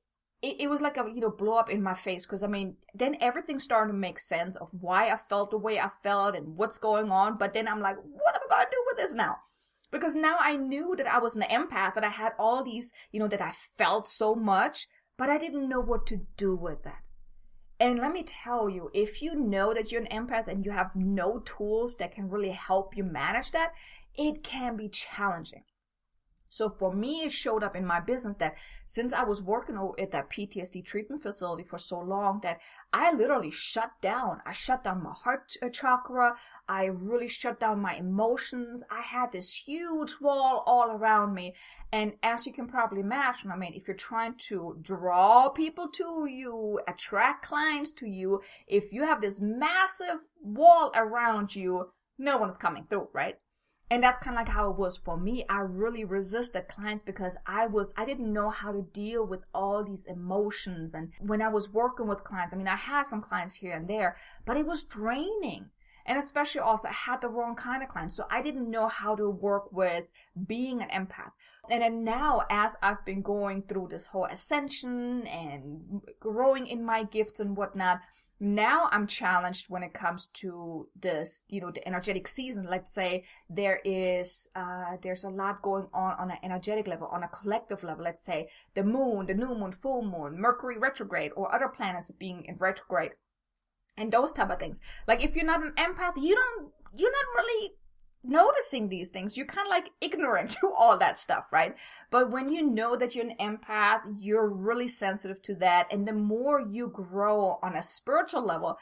it, 0.42 0.62
it 0.62 0.70
was 0.70 0.82
like 0.82 0.98
a, 0.98 1.10
you 1.14 1.22
know, 1.22 1.30
blow 1.30 1.54
up 1.54 1.70
in 1.70 1.84
my 1.84 1.94
face. 1.94 2.26
Cause 2.26 2.44
I 2.44 2.48
mean, 2.48 2.76
then 2.94 3.16
everything 3.22 3.60
started 3.60 3.92
to 3.92 3.98
make 3.98 4.20
sense 4.20 4.56
of 4.56 4.70
why 4.72 5.10
I 5.10 5.16
felt 5.16 5.52
the 5.52 5.58
way 5.58 5.80
I 5.80 5.90
felt 6.02 6.36
and 6.36 6.58
what's 6.58 6.78
going 6.78 7.12
on. 7.12 7.38
But 7.38 7.54
then 7.54 7.68
I'm 7.68 7.80
like, 7.80 7.98
what 7.98 8.36
am 8.36 8.42
I 8.52 8.56
going 8.56 8.66
to 8.66 8.72
do 8.72 8.84
with 8.88 8.98
this 8.98 9.14
now? 9.14 9.38
Because 9.92 10.16
now 10.16 10.38
I 10.40 10.56
knew 10.56 10.96
that 10.98 11.12
I 11.12 11.20
was 11.20 11.36
an 11.36 11.44
empath, 11.44 11.96
that 11.96 12.04
I 12.04 12.10
had 12.10 12.34
all 12.38 12.64
these, 12.64 12.92
you 13.12 13.20
know, 13.20 13.28
that 13.28 13.42
I 13.42 13.52
felt 13.78 14.08
so 14.08 14.36
much 14.36 14.88
but 15.20 15.30
I 15.30 15.38
didn't 15.38 15.68
know 15.68 15.82
what 15.82 16.08
to 16.08 16.22
do 16.38 16.56
with 16.56 16.84
that. 16.84 17.04
And 17.78 18.00
let 18.00 18.14
me 18.14 18.24
tell 18.24 18.70
you, 18.70 18.90
if 18.94 19.22
you 19.22 19.36
know 19.36 19.74
that 19.74 19.92
you're 19.92 20.02
an 20.02 20.08
empath 20.08 20.48
and 20.48 20.66
you 20.66 20.72
have 20.72 20.96
no 20.96 21.40
tools 21.40 21.98
that 21.98 22.14
can 22.14 22.30
really 22.30 22.52
help 22.52 22.96
you 22.96 23.04
manage 23.04 23.52
that, 23.52 23.74
it 24.16 24.46
can 24.46 24.78
be 24.78 24.88
challenging. 24.88 25.64
So 26.50 26.68
for 26.68 26.92
me, 26.94 27.22
it 27.22 27.32
showed 27.32 27.64
up 27.64 27.76
in 27.76 27.86
my 27.86 28.00
business 28.00 28.36
that 28.38 28.56
since 28.86 29.14
I 29.14 29.24
was 29.24 29.42
working 29.42 29.78
at 30.00 30.12
that 30.12 30.30
PTSD 30.30 30.84
treatment 30.84 31.22
facility 31.22 31.64
for 31.64 31.78
so 31.78 32.00
long 32.00 32.40
that 32.42 32.60
I 32.92 33.14
literally 33.14 33.52
shut 33.52 33.92
down. 34.02 34.42
I 34.46 34.52
shut 34.52 34.84
down 34.84 35.04
my 35.04 35.14
heart 35.14 35.54
uh, 35.62 35.70
chakra. 35.70 36.36
I 36.68 36.86
really 36.86 37.28
shut 37.28 37.60
down 37.60 37.82
my 37.82 37.96
emotions. 37.96 38.84
I 38.90 39.02
had 39.02 39.32
this 39.32 39.54
huge 39.54 40.16
wall 40.20 40.64
all 40.66 40.90
around 40.90 41.36
me. 41.36 41.54
And 41.92 42.14
as 42.24 42.48
you 42.48 42.54
can 42.54 42.68
probably 42.68 43.02
imagine, 43.02 43.52
I 43.52 43.56
mean, 43.56 43.74
if 43.76 43.88
you're 43.88 43.96
trying 43.96 44.36
to 44.48 44.78
draw 44.82 45.50
people 45.50 45.88
to 45.90 46.28
you, 46.28 46.80
attract 46.88 47.46
clients 47.46 47.92
to 47.92 48.08
you, 48.08 48.42
if 48.68 48.92
you 48.92 49.04
have 49.04 49.22
this 49.22 49.40
massive 49.40 50.20
wall 50.42 50.92
around 50.96 51.56
you, 51.56 51.92
no 52.18 52.38
one's 52.38 52.58
coming 52.58 52.86
through, 52.90 53.10
right? 53.14 53.38
And 53.92 54.04
that's 54.04 54.20
kind 54.20 54.36
of 54.36 54.42
like 54.46 54.54
how 54.54 54.70
it 54.70 54.78
was 54.78 54.98
for 54.98 55.18
me 55.18 55.44
i 55.50 55.60
really 55.60 56.04
resisted 56.04 56.68
clients 56.68 57.02
because 57.02 57.38
i 57.46 57.66
was 57.66 57.94
i 57.98 58.06
didn't 58.06 58.32
know 58.32 58.50
how 58.50 58.72
to 58.72 58.88
deal 58.94 59.26
with 59.26 59.44
all 59.54 59.84
these 59.84 60.06
emotions 60.06 60.94
and 60.94 61.12
when 61.20 61.42
i 61.42 61.48
was 61.48 61.74
working 61.74 62.08
with 62.08 62.24
clients 62.24 62.54
i 62.54 62.58
mean 62.58 62.68
i 62.68 62.76
had 62.76 63.04
some 63.04 63.22
clients 63.22 63.56
here 63.56 63.74
and 63.74 63.88
there 63.88 64.16
but 64.46 64.58
it 64.58 64.66
was 64.66 64.84
draining 64.84 65.70
and 66.10 66.18
especially 66.18 66.60
also 66.60 66.88
I 66.88 66.94
had 66.94 67.22
the 67.22 67.30
wrong 67.30 67.56
kind 67.56 67.84
of 67.84 67.90
clients. 67.90 68.16
So 68.16 68.26
I 68.32 68.42
didn't 68.42 68.72
know 68.72 68.88
how 68.88 69.16
to 69.16 69.30
work 69.30 69.72
with 69.72 70.06
being 70.48 70.82
an 70.82 70.90
empath. 70.90 71.34
And 71.70 71.84
then 71.84 72.04
now 72.04 72.46
as 72.50 72.76
I've 72.82 73.06
been 73.06 73.22
going 73.22 73.62
through 73.62 73.90
this 73.92 74.08
whole 74.08 74.26
ascension 74.26 75.28
and 75.28 76.02
growing 76.20 76.66
in 76.66 76.84
my 76.84 77.04
gifts 77.04 77.40
and 77.40 77.56
whatnot, 77.56 78.02
now 78.42 78.88
i'm 78.92 79.06
challenged 79.06 79.66
when 79.70 79.84
it 79.84 79.94
comes 79.94 80.28
to 80.28 80.88
this 81.00 81.44
you 81.50 81.60
know 81.60 81.72
the 81.72 81.86
energetic 81.88 82.28
season. 82.28 82.66
Let's 82.70 82.94
say 82.94 83.26
there 83.50 83.80
is 83.84 84.50
uh 84.56 84.98
there's 85.02 85.24
a 85.24 85.30
lot 85.30 85.62
going 85.62 85.88
on 85.94 86.14
on 86.14 86.32
an 86.32 86.38
energetic 86.44 86.88
level 86.88 87.08
on 87.08 87.24
a 87.24 87.28
collective 87.28 87.84
level. 87.84 88.04
Let's 88.04 88.24
say 88.24 88.50
the 88.74 88.84
moon 88.84 89.26
the 89.26 89.34
new 89.34 89.56
moon 89.56 89.72
full 89.72 90.04
moon 90.04 90.40
mercury 90.40 90.78
retrograde 90.78 91.32
or 91.36 91.54
other 91.54 91.68
planets 91.68 92.12
being 92.12 92.46
in 92.46 92.56
retrograde 92.58 93.12
and 93.98 94.12
those 94.12 94.34
type 94.34 94.50
of 94.50 94.60
things. 94.60 94.82
Like 95.08 95.24
if 95.24 95.36
you're 95.36 95.46
not 95.46 95.64
an 95.64 95.74
empath 95.74 96.22
you 96.22 96.36
don't 96.36 96.72
you're 96.96 97.12
not 97.12 97.44
really 97.44 97.74
noticing 98.24 98.90
these 98.90 99.10
things. 99.10 99.38
You're 99.38 99.46
kind 99.46 99.66
of 99.66 99.72
like 99.72 99.92
ignorant 100.02 100.50
to 100.62 100.72
all 100.78 100.98
that 100.98 101.18
stuff, 101.18 101.48
right? 101.52 101.76
But 102.10 102.32
when 102.32 102.50
you 102.50 102.66
know 102.66 102.96
that 102.96 103.16
you're 103.16 103.26
an 103.26 103.36
empath, 103.40 104.02
you're 104.20 104.50
really 104.50 104.88
sensitive 104.88 105.42
to 105.44 105.56
that. 105.56 105.92
And 105.92 106.08
the 106.08 106.14
more 106.14 106.60
you 106.60 106.90
grow 106.90 107.60
on 107.62 107.76
a 107.76 107.82
spiritual 107.82 108.46
level, 108.46 108.78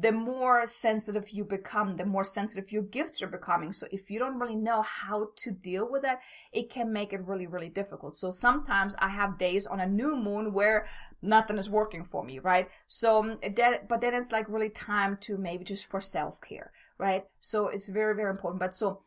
the 0.00 0.12
more 0.12 0.64
sensitive 0.64 1.30
you 1.30 1.44
become, 1.44 1.96
the 1.96 2.06
more 2.06 2.24
sensitive 2.24 2.72
your 2.72 2.82
gifts 2.82 3.20
are 3.20 3.26
becoming. 3.26 3.72
So 3.72 3.86
if 3.92 4.10
you 4.10 4.18
don't 4.18 4.38
really 4.38 4.56
know 4.56 4.80
how 4.80 5.28
to 5.36 5.50
deal 5.50 5.90
with 5.90 6.00
that, 6.02 6.20
it 6.50 6.70
can 6.70 6.92
make 6.92 7.12
it 7.12 7.26
really, 7.26 7.46
really 7.46 7.68
difficult. 7.68 8.16
So 8.16 8.30
sometimes 8.30 8.96
I 8.98 9.10
have 9.10 9.36
days 9.36 9.66
on 9.66 9.80
a 9.80 9.86
new 9.86 10.16
moon 10.16 10.54
where 10.54 10.86
nothing 11.20 11.58
is 11.58 11.68
working 11.68 12.04
for 12.04 12.24
me, 12.24 12.38
right? 12.38 12.70
So 12.86 13.36
eh, 13.42 13.50
that, 13.56 13.86
but 13.86 14.00
then 14.00 14.14
it's 14.14 14.32
like 14.32 14.48
really 14.48 14.70
time 14.70 15.18
to 15.22 15.36
maybe 15.36 15.64
just 15.64 15.84
for 15.84 16.00
self 16.00 16.40
care 16.40 16.72
right? 17.02 17.24
So 17.40 17.66
it's 17.66 17.88
very, 17.88 18.14
very 18.14 18.30
important. 18.30 18.60
But 18.60 18.74
so 18.74 19.00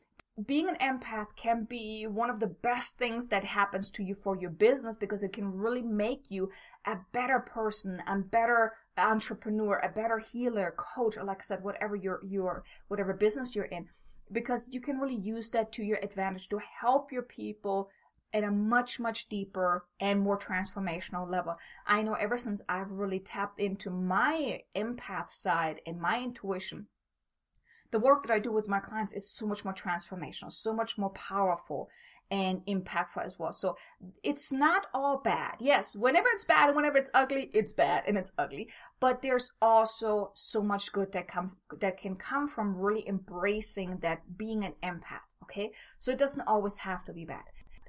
being 0.46 0.68
an 0.68 0.76
empath 0.76 1.28
can 1.38 1.64
be 1.64 2.06
one 2.06 2.30
of 2.30 2.42
the 2.42 2.48
best 2.48 2.98
things 2.98 3.28
that 3.28 3.46
happens 3.46 3.90
to 3.92 4.04
you 4.04 4.14
for 4.14 4.38
your 4.38 4.50
business 4.50 4.98
because 4.98 5.24
it 5.24 5.32
can 5.32 5.54
really 5.54 5.82
make 5.82 6.24
you 6.28 6.52
a 6.86 6.98
better 7.14 7.40
person 7.40 8.04
and 8.06 8.30
better 8.30 8.74
entrepreneur, 8.98 9.80
a 9.82 9.88
better 9.88 10.20
healer, 10.20 10.76
coach, 10.78 11.16
or 11.16 11.24
like 11.24 11.38
I 11.40 11.44
said, 11.44 11.64
whatever 11.64 11.96
your 11.96 12.20
your 12.28 12.66
whatever 12.90 13.14
business 13.14 13.56
you're 13.56 13.64
in, 13.64 13.88
because 14.30 14.68
you 14.70 14.82
can 14.82 15.00
really 15.00 15.16
use 15.16 15.50
that 15.52 15.72
to 15.74 15.84
your 15.84 16.00
advantage 16.04 16.50
to 16.50 16.60
help 16.82 17.14
your 17.14 17.24
people 17.24 17.90
at 18.34 18.44
a 18.44 18.52
much 18.52 19.00
much 19.00 19.30
deeper 19.30 19.86
and 20.02 20.20
more 20.20 20.38
transformational 20.38 21.30
level. 21.30 21.56
I 21.88 22.02
know 22.02 22.16
ever 22.16 22.38
since 22.38 22.62
I've 22.68 22.92
really 22.92 23.20
tapped 23.20 23.58
into 23.58 23.90
my 23.90 24.64
empath 24.76 25.30
side 25.30 25.80
and 25.86 26.02
my 26.02 26.22
intuition 26.22 26.88
the 27.92 28.00
work 28.00 28.26
that 28.26 28.34
I 28.34 28.40
do 28.40 28.52
with 28.52 28.68
my 28.68 28.80
clients 28.80 29.14
is 29.14 29.30
so 29.30 29.46
much 29.46 29.64
more 29.64 29.74
transformational, 29.74 30.52
so 30.52 30.74
much 30.74 30.98
more 30.98 31.12
powerful 31.12 31.90
and 32.32 32.66
impactful 32.66 33.24
as 33.24 33.38
well. 33.38 33.54
So 33.54 33.78
it's 34.24 34.52
not 34.52 34.88
all 34.94 35.20
bad. 35.24 35.56
Yes, 35.60 35.96
whenever 35.96 36.28
it's 36.30 36.44
bad 36.44 36.70
and 36.70 36.76
whenever 36.76 36.98
it's 36.98 37.12
ugly, 37.14 37.52
it's 37.54 37.74
bad 37.74 38.04
and 38.08 38.18
it's 38.18 38.32
ugly. 38.38 38.70
But 39.00 39.22
there's 39.22 39.52
also 39.62 40.32
so 40.34 40.62
much 40.64 40.92
good 40.92 41.12
that 41.12 41.28
come 41.28 41.58
that 41.80 41.98
can 41.98 42.16
come 42.16 42.48
from 42.48 42.78
really 42.78 43.08
embracing 43.08 43.98
that 44.00 44.38
being 44.38 44.64
an 44.64 44.74
empath. 44.84 45.36
Okay, 45.44 45.72
so 46.00 46.12
it 46.12 46.18
doesn't 46.18 46.48
always 46.48 46.78
have 46.80 47.06
to 47.06 47.14
be 47.14 47.26
bad. 47.26 47.44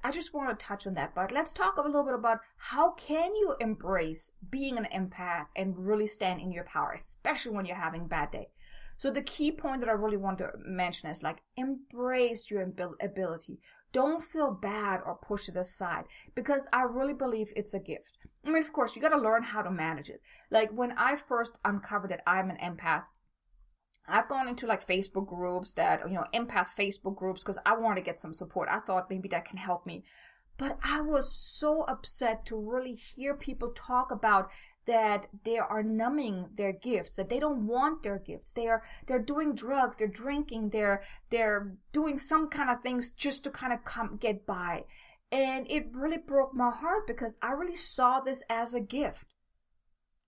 I 0.05 0.11
just 0.11 0.35
want 0.35 0.57
to 0.57 0.65
touch 0.65 0.87
on 0.87 0.95
that, 0.95 1.15
but 1.15 1.33
let's 1.33 1.53
talk 1.53 1.79
a 1.79 1.83
little 1.83 2.05
bit 2.05 2.15
about 2.15 2.41
how 2.59 2.91
can 2.93 3.35
you 3.35 3.57
embrace 3.59 4.33
being 4.51 4.77
an 4.77 4.87
empath 4.95 5.47
and 5.57 5.79
really 5.79 6.07
stand 6.07 6.41
in 6.41 6.53
your 6.53 6.65
power, 6.65 6.93
especially 6.93 7.57
when 7.57 7.65
you're 7.65 7.77
having 7.77 8.07
bad 8.07 8.31
day. 8.31 8.51
So 8.99 9.11
the 9.11 9.23
key 9.23 9.53
point 9.53 9.81
that 9.81 9.91
I 9.91 9.93
really 9.93 10.17
want 10.17 10.39
to 10.39 10.53
mention 10.65 11.11
is 11.11 11.23
like 11.23 11.43
embrace 11.57 12.51
your 12.51 12.63
ability. 12.63 13.61
Don't 13.93 14.23
feel 14.23 14.51
bad 14.51 15.01
or 15.05 15.17
push 15.17 15.49
it 15.49 15.57
aside 15.57 16.05
because 16.35 16.69
I 16.73 16.83
really 16.83 17.13
believe 17.13 17.53
it's 17.55 17.75
a 17.75 17.81
gift. 17.81 18.19
I 18.45 18.51
mean, 18.51 18.63
of 18.63 18.73
course, 18.73 18.97
you 18.97 19.03
got 19.03 19.11
to 19.11 19.19
learn 19.19 19.43
how 19.43 19.63
to 19.63 19.71
manage 19.71 20.09
it. 20.09 20.21
Like 20.51 20.71
when 20.71 20.93
I 20.93 21.17
first 21.17 21.59
uncovered 21.65 22.11
that 22.11 22.23
I'm 22.27 22.51
an 22.51 22.57
empath, 22.57 23.05
I've 24.09 24.29
gone 24.29 24.49
into 24.49 24.67
like 24.67 24.87
Facebook 24.87 25.27
groups 25.27 25.73
that, 25.75 26.09
you 26.09 26.15
know, 26.15 26.27
empath 26.33 26.69
Facebook 26.79 27.17
groups 27.17 27.43
because 27.43 27.59
I 27.67 27.77
want 27.77 27.97
to 27.97 28.03
get 28.03 28.21
some 28.21 28.33
support. 28.33 28.69
I 28.71 28.79
thought 28.81 29.11
maybe 29.11 29.29
that 29.31 29.45
can 29.45 29.59
help 29.59 29.85
me. 29.85 30.05
But 30.59 30.79
I 30.83 31.01
was 31.01 31.37
so 31.37 31.83
upset 31.83 32.47
to 32.47 32.57
really 32.57 32.95
hear 32.95 33.35
people 33.35 33.73
talk 33.73 34.11
about 34.11 34.51
that 34.87 35.27
they 35.45 35.59
are 35.59 35.83
numbing 35.83 36.49
their 36.55 36.73
gifts 36.73 37.17
that 37.17 37.29
they 37.29 37.41
don't 37.41 37.67
want 37.67 38.03
their 38.03 38.19
gifts. 38.19 38.53
They 38.53 38.67
are 38.69 38.83
they're 39.07 39.19
doing 39.19 39.55
drugs 39.55 39.97
they're 39.97 40.09
drinking 40.09 40.71
they're 40.71 41.03
they're 41.31 41.77
doing 41.93 42.19
some 42.19 42.49
kind 42.49 42.71
of 42.71 42.83
things 42.83 43.13
just 43.13 43.45
to 43.45 43.51
kind 43.51 43.73
of 43.73 43.85
come 43.85 44.17
get 44.17 44.47
by. 44.47 44.85
And 45.33 45.71
it 45.71 45.89
really 45.93 46.19
broke 46.19 46.55
my 46.55 46.71
heart 46.71 47.07
because 47.07 47.39
i 47.43 47.51
really 47.51 47.77
saw 47.77 48.21
this 48.21 48.43
as 48.49 48.75
a 48.75 48.81
gift. 48.81 49.35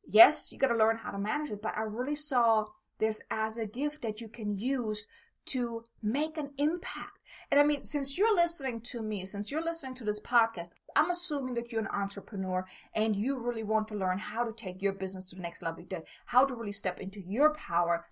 Yes 0.06 0.50
you 0.52 0.58
got 0.58 0.68
to 0.68 0.76
learn 0.76 0.98
how 0.98 1.10
to 1.10 1.18
manage 1.18 1.50
it 1.50 1.62
but 1.62 1.76
i 1.76 1.82
really 1.82 2.16
saw 2.16 2.66
this 2.98 3.22
as 3.30 3.58
a 3.58 3.66
gift 3.66 4.02
that 4.02 4.20
you 4.20 4.28
can 4.28 4.58
use 4.58 5.06
to 5.48 5.82
make 6.02 6.36
an 6.36 6.50
impact. 6.58 7.18
And 7.50 7.58
I 7.58 7.64
mean, 7.64 7.84
since 7.84 8.18
you're 8.18 8.34
listening 8.34 8.80
to 8.82 9.02
me, 9.02 9.24
since 9.24 9.50
you're 9.50 9.64
listening 9.64 9.94
to 9.96 10.04
this 10.04 10.20
podcast, 10.20 10.72
I'm 10.98 11.10
assuming 11.10 11.54
that 11.54 11.70
you're 11.70 11.80
an 11.80 11.86
entrepreneur 11.94 12.66
and 12.92 13.14
you 13.14 13.38
really 13.38 13.62
want 13.62 13.86
to 13.88 13.94
learn 13.94 14.18
how 14.18 14.42
to 14.42 14.52
take 14.52 14.82
your 14.82 14.92
business 14.92 15.30
to 15.30 15.36
the 15.36 15.42
next 15.42 15.62
level, 15.62 15.84
how 16.26 16.44
to 16.44 16.54
really 16.56 16.72
step 16.72 16.98
into 16.98 17.20
your 17.20 17.54
power. 17.54 18.06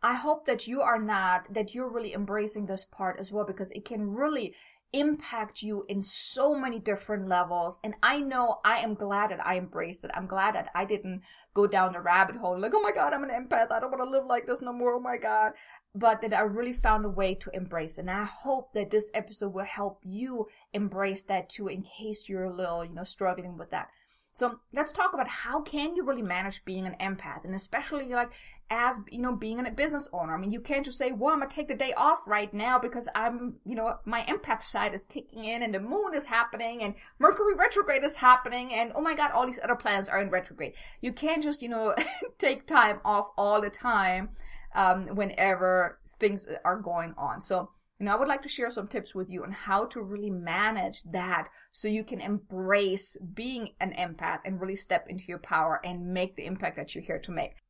I 0.00 0.14
hope 0.14 0.44
that 0.44 0.68
you 0.68 0.82
are 0.82 1.00
not, 1.00 1.52
that 1.52 1.74
you're 1.74 1.90
really 1.90 2.14
embracing 2.14 2.66
this 2.66 2.84
part 2.84 3.18
as 3.18 3.32
well 3.32 3.44
because 3.44 3.72
it 3.72 3.84
can 3.84 4.12
really 4.12 4.54
impact 4.92 5.62
you 5.62 5.84
in 5.88 6.00
so 6.00 6.54
many 6.54 6.78
different 6.78 7.26
levels. 7.26 7.80
And 7.82 7.96
I 8.04 8.20
know 8.20 8.60
I 8.64 8.78
am 8.78 8.94
glad 8.94 9.32
that 9.32 9.44
I 9.44 9.58
embraced 9.58 10.04
it. 10.04 10.12
I'm 10.14 10.28
glad 10.28 10.54
that 10.54 10.70
I 10.76 10.84
didn't 10.84 11.22
go 11.54 11.66
down 11.66 11.92
the 11.92 12.00
rabbit 12.00 12.36
hole 12.36 12.56
like, 12.56 12.72
oh 12.72 12.82
my 12.82 12.92
God, 12.92 13.12
I'm 13.12 13.24
an 13.24 13.30
empath. 13.30 13.72
I 13.72 13.80
don't 13.80 13.90
want 13.90 14.04
to 14.04 14.16
live 14.16 14.26
like 14.26 14.46
this 14.46 14.62
no 14.62 14.72
more. 14.72 14.94
Oh 14.94 15.00
my 15.00 15.16
God 15.16 15.54
but 15.94 16.20
that 16.22 16.34
I 16.34 16.40
really 16.40 16.72
found 16.72 17.04
a 17.04 17.08
way 17.08 17.34
to 17.36 17.50
embrace. 17.54 17.98
And 17.98 18.10
I 18.10 18.24
hope 18.24 18.72
that 18.72 18.90
this 18.90 19.10
episode 19.14 19.52
will 19.52 19.64
help 19.64 20.00
you 20.02 20.48
embrace 20.72 21.22
that 21.24 21.48
too 21.48 21.68
in 21.68 21.82
case 21.82 22.28
you're 22.28 22.44
a 22.44 22.54
little, 22.54 22.84
you 22.84 22.94
know, 22.94 23.04
struggling 23.04 23.56
with 23.56 23.70
that. 23.70 23.88
So 24.32 24.58
let's 24.72 24.90
talk 24.90 25.14
about 25.14 25.28
how 25.28 25.62
can 25.62 25.94
you 25.94 26.04
really 26.04 26.20
manage 26.20 26.64
being 26.64 26.88
an 26.88 26.96
empath 27.00 27.44
and 27.44 27.54
especially 27.54 28.08
like 28.08 28.32
as, 28.68 28.98
you 29.08 29.20
know, 29.20 29.36
being 29.36 29.64
a 29.64 29.70
business 29.70 30.08
owner. 30.12 30.34
I 30.34 30.38
mean, 30.38 30.50
you 30.50 30.58
can't 30.58 30.84
just 30.84 30.98
say, 30.98 31.12
well, 31.12 31.32
I'm 31.32 31.40
to 31.40 31.46
take 31.46 31.68
the 31.68 31.74
day 31.76 31.92
off 31.96 32.26
right 32.26 32.52
now 32.52 32.76
because 32.80 33.08
I'm, 33.14 33.56
you 33.64 33.76
know, 33.76 33.98
my 34.04 34.22
empath 34.22 34.62
side 34.62 34.92
is 34.92 35.06
kicking 35.06 35.44
in 35.44 35.62
and 35.62 35.72
the 35.72 35.78
moon 35.78 36.14
is 36.14 36.26
happening 36.26 36.82
and 36.82 36.96
Mercury 37.20 37.54
retrograde 37.54 38.02
is 38.02 38.16
happening 38.16 38.74
and 38.74 38.90
oh 38.96 39.00
my 39.00 39.14
God, 39.14 39.30
all 39.30 39.46
these 39.46 39.60
other 39.62 39.76
planets 39.76 40.08
are 40.08 40.20
in 40.20 40.30
retrograde. 40.30 40.72
You 41.00 41.12
can't 41.12 41.42
just, 41.42 41.62
you 41.62 41.68
know, 41.68 41.94
take 42.38 42.66
time 42.66 42.98
off 43.04 43.28
all 43.36 43.60
the 43.60 43.70
time 43.70 44.30
um, 44.74 45.06
whenever 45.14 46.00
things 46.18 46.46
are 46.64 46.80
going 46.80 47.14
on. 47.16 47.40
So, 47.40 47.70
you 47.98 48.06
know, 48.06 48.12
I 48.12 48.18
would 48.18 48.28
like 48.28 48.42
to 48.42 48.48
share 48.48 48.70
some 48.70 48.88
tips 48.88 49.14
with 49.14 49.30
you 49.30 49.44
on 49.44 49.52
how 49.52 49.86
to 49.86 50.02
really 50.02 50.30
manage 50.30 51.02
that 51.04 51.48
so 51.70 51.88
you 51.88 52.04
can 52.04 52.20
embrace 52.20 53.16
being 53.34 53.70
an 53.80 53.92
empath 53.92 54.40
and 54.44 54.60
really 54.60 54.76
step 54.76 55.06
into 55.08 55.24
your 55.28 55.38
power 55.38 55.80
and 55.84 56.12
make 56.12 56.36
the 56.36 56.46
impact 56.46 56.76
that 56.76 56.94
you're 56.94 57.04
here 57.04 57.20
to 57.20 57.30
make. 57.30 57.63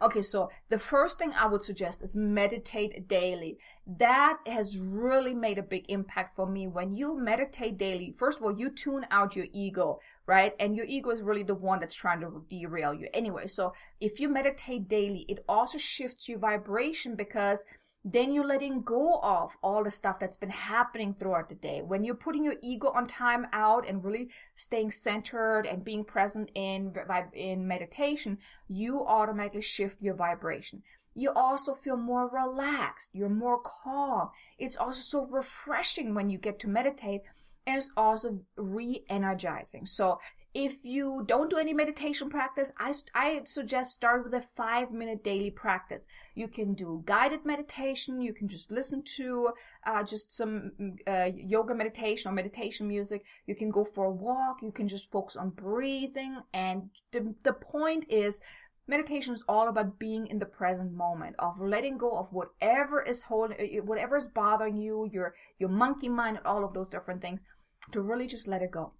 Okay, 0.00 0.22
so 0.22 0.50
the 0.68 0.78
first 0.78 1.18
thing 1.18 1.32
I 1.32 1.46
would 1.46 1.62
suggest 1.62 2.02
is 2.02 2.14
meditate 2.14 3.08
daily. 3.08 3.58
That 3.86 4.38
has 4.46 4.80
really 4.80 5.34
made 5.34 5.58
a 5.58 5.62
big 5.62 5.86
impact 5.88 6.36
for 6.36 6.46
me. 6.46 6.66
When 6.68 6.94
you 6.94 7.18
meditate 7.18 7.78
daily, 7.78 8.12
first 8.12 8.38
of 8.38 8.44
all, 8.44 8.56
you 8.56 8.70
tune 8.70 9.06
out 9.10 9.34
your 9.34 9.46
ego, 9.52 9.98
right? 10.26 10.54
And 10.60 10.76
your 10.76 10.86
ego 10.86 11.10
is 11.10 11.22
really 11.22 11.42
the 11.42 11.54
one 11.54 11.80
that's 11.80 11.94
trying 11.94 12.20
to 12.20 12.44
derail 12.48 12.94
you 12.94 13.08
anyway. 13.12 13.46
So 13.46 13.72
if 14.00 14.20
you 14.20 14.28
meditate 14.28 14.88
daily, 14.88 15.24
it 15.28 15.44
also 15.48 15.78
shifts 15.78 16.28
your 16.28 16.38
vibration 16.38 17.16
because 17.16 17.64
then 18.12 18.32
you're 18.32 18.46
letting 18.46 18.82
go 18.82 19.20
of 19.22 19.56
all 19.62 19.84
the 19.84 19.90
stuff 19.90 20.18
that's 20.18 20.36
been 20.36 20.50
happening 20.50 21.14
throughout 21.14 21.48
the 21.48 21.54
day. 21.54 21.82
When 21.82 22.04
you're 22.04 22.14
putting 22.14 22.44
your 22.44 22.56
ego 22.62 22.90
on 22.94 23.06
time 23.06 23.46
out 23.52 23.86
and 23.88 24.02
really 24.04 24.30
staying 24.54 24.92
centered 24.92 25.66
and 25.66 25.84
being 25.84 26.04
present 26.04 26.50
in 26.54 26.94
in 27.34 27.66
meditation, 27.66 28.38
you 28.68 29.04
automatically 29.04 29.62
shift 29.62 30.00
your 30.00 30.14
vibration. 30.14 30.82
You 31.14 31.32
also 31.32 31.74
feel 31.74 31.96
more 31.96 32.28
relaxed. 32.28 33.14
You're 33.14 33.28
more 33.28 33.60
calm. 33.60 34.30
It's 34.58 34.76
also 34.76 35.00
so 35.00 35.26
refreshing 35.26 36.14
when 36.14 36.30
you 36.30 36.38
get 36.38 36.58
to 36.60 36.68
meditate 36.68 37.22
and 37.66 37.76
it's 37.76 37.90
also 37.96 38.40
re-energizing. 38.56 39.84
So 39.84 40.20
if 40.54 40.84
you 40.84 41.24
don't 41.26 41.50
do 41.50 41.58
any 41.58 41.74
meditation 41.74 42.30
practice, 42.30 42.72
I, 42.78 42.94
I 43.14 43.42
suggest 43.44 43.94
start 43.94 44.24
with 44.24 44.34
a 44.34 44.40
five 44.40 44.90
minute 44.90 45.22
daily 45.22 45.50
practice. 45.50 46.06
You 46.34 46.48
can 46.48 46.74
do 46.74 47.02
guided 47.04 47.44
meditation. 47.44 48.20
You 48.20 48.32
can 48.32 48.48
just 48.48 48.70
listen 48.70 49.02
to 49.16 49.50
uh, 49.86 50.02
just 50.02 50.34
some 50.34 50.72
mm, 50.80 50.96
uh, 51.06 51.30
yoga 51.36 51.74
meditation 51.74 52.30
or 52.30 52.34
meditation 52.34 52.88
music. 52.88 53.24
You 53.46 53.54
can 53.54 53.70
go 53.70 53.84
for 53.84 54.06
a 54.06 54.10
walk. 54.10 54.62
You 54.62 54.72
can 54.72 54.88
just 54.88 55.10
focus 55.10 55.36
on 55.36 55.50
breathing. 55.50 56.38
And 56.54 56.90
the, 57.12 57.34
the 57.44 57.52
point 57.52 58.06
is 58.08 58.40
meditation 58.86 59.34
is 59.34 59.44
all 59.48 59.68
about 59.68 59.98
being 59.98 60.26
in 60.28 60.38
the 60.38 60.46
present 60.46 60.92
moment 60.92 61.36
of 61.38 61.60
letting 61.60 61.98
go 61.98 62.16
of 62.16 62.32
whatever 62.32 63.02
is 63.02 63.24
holding 63.24 63.58
uh, 63.60 63.82
whatever 63.84 64.16
is 64.16 64.28
bothering 64.28 64.78
you 64.78 65.08
your 65.12 65.34
your 65.58 65.68
monkey 65.68 66.08
mind 66.08 66.38
and 66.38 66.46
all 66.46 66.64
of 66.64 66.72
those 66.72 66.88
different 66.88 67.20
things 67.20 67.44
to 67.92 68.00
really 68.00 68.26
just 68.26 68.48
let 68.48 68.62
it 68.62 68.70
go 68.70 68.92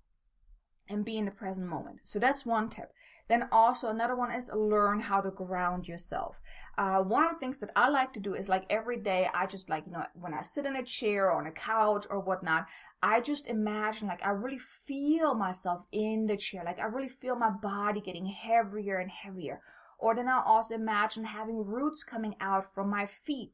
and 0.89 1.05
be 1.05 1.17
in 1.17 1.25
the 1.25 1.31
present 1.31 1.69
moment. 1.69 2.01
So 2.03 2.19
that's 2.19 2.47
one 2.47 2.71
tip. 2.71 2.93
Then 3.29 3.49
also 3.53 3.89
another 3.89 4.17
one 4.17 4.33
is 4.33 4.51
learn 4.55 5.01
how 5.01 5.21
to 5.21 5.31
ground 5.31 5.87
yourself. 5.87 6.41
Uh, 6.79 7.03
one 7.03 7.25
of 7.25 7.33
the 7.33 7.39
things 7.39 7.59
that 7.59 7.71
I 7.77 7.89
like 7.91 8.13
to 8.15 8.21
do 8.21 8.35
is 8.35 8.49
like 8.49 8.65
every 8.71 8.99
day 8.99 9.29
I 9.35 9.47
just 9.47 9.69
like, 9.69 9.85
you 9.87 9.93
know, 9.93 10.05
when 10.15 10.33
I 10.33 10.41
sit 10.41 10.65
in 10.65 10.77
a 10.77 10.83
chair 10.83 11.27
or 11.27 11.39
on 11.39 11.47
a 11.47 11.53
couch 11.53 12.07
or 12.09 12.21
whatnot, 12.21 12.67
I 13.03 13.21
just 13.21 13.47
imagine 13.47 14.09
like 14.09 14.25
I 14.25 14.31
really 14.31 14.59
feel 14.59 15.35
myself 15.35 15.87
in 15.93 16.27
the 16.27 16.37
chair. 16.37 16.63
Like 16.65 16.81
I 16.81 16.87
really 16.87 17.09
feel 17.09 17.37
my 17.37 17.51
body 17.51 18.01
getting 18.01 18.27
heavier 18.27 18.97
and 18.99 19.11
heavier. 19.11 19.61
Or 19.99 20.15
then 20.15 20.29
I 20.29 20.41
also 20.45 20.77
imagine 20.77 21.25
having 21.25 21.67
roots 21.67 22.05
coming 22.05 22.37
out 22.41 22.73
from 22.73 22.89
my 22.89 23.05
feet, 23.05 23.51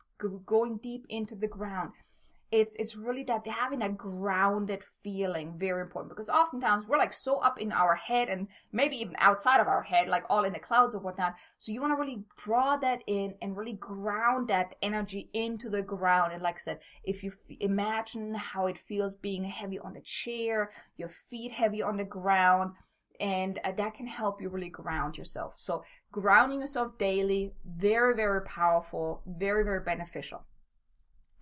going 0.46 0.76
deep 0.76 1.06
into 1.08 1.34
the 1.34 1.48
ground 1.48 1.92
it's 2.54 2.76
it's 2.76 2.94
really 2.94 3.24
that 3.24 3.44
having 3.48 3.82
a 3.82 3.88
grounded 3.88 4.84
feeling 5.02 5.58
very 5.58 5.82
important 5.82 6.08
because 6.08 6.28
oftentimes 6.28 6.86
we're 6.86 6.96
like 6.96 7.12
so 7.12 7.38
up 7.38 7.60
in 7.60 7.72
our 7.72 7.96
head 7.96 8.28
and 8.28 8.46
maybe 8.70 8.94
even 8.94 9.16
outside 9.18 9.60
of 9.60 9.66
our 9.66 9.82
head 9.82 10.06
like 10.06 10.22
all 10.30 10.44
in 10.44 10.52
the 10.52 10.58
clouds 10.60 10.94
or 10.94 11.00
whatnot. 11.00 11.34
So 11.58 11.72
you 11.72 11.80
want 11.80 11.94
to 11.94 12.00
really 12.00 12.22
draw 12.36 12.76
that 12.76 13.02
in 13.08 13.34
and 13.42 13.56
really 13.56 13.72
ground 13.72 14.46
that 14.48 14.76
energy 14.82 15.30
into 15.32 15.68
the 15.68 15.82
ground. 15.82 16.32
And 16.32 16.42
like 16.42 16.54
i 16.54 16.58
said 16.58 16.78
if 17.02 17.24
you 17.24 17.32
f- 17.32 17.56
imagine 17.58 18.34
how 18.34 18.68
it 18.68 18.78
feels 18.78 19.16
being 19.16 19.42
heavy 19.42 19.80
on 19.80 19.94
the 19.94 20.00
chair 20.00 20.70
your 20.96 21.08
feet 21.08 21.50
heavy 21.50 21.82
on 21.82 21.96
the 21.96 22.04
ground 22.04 22.74
and 23.18 23.58
uh, 23.64 23.72
that 23.72 23.94
can 23.94 24.06
help 24.06 24.40
you 24.40 24.48
really 24.48 24.68
ground 24.68 25.18
yourself. 25.18 25.54
So 25.58 25.82
grounding 26.12 26.60
yourself 26.60 26.98
daily 26.98 27.54
very 27.66 28.14
very 28.14 28.42
powerful 28.42 29.22
very 29.26 29.64
very 29.64 29.80
beneficial 29.80 30.44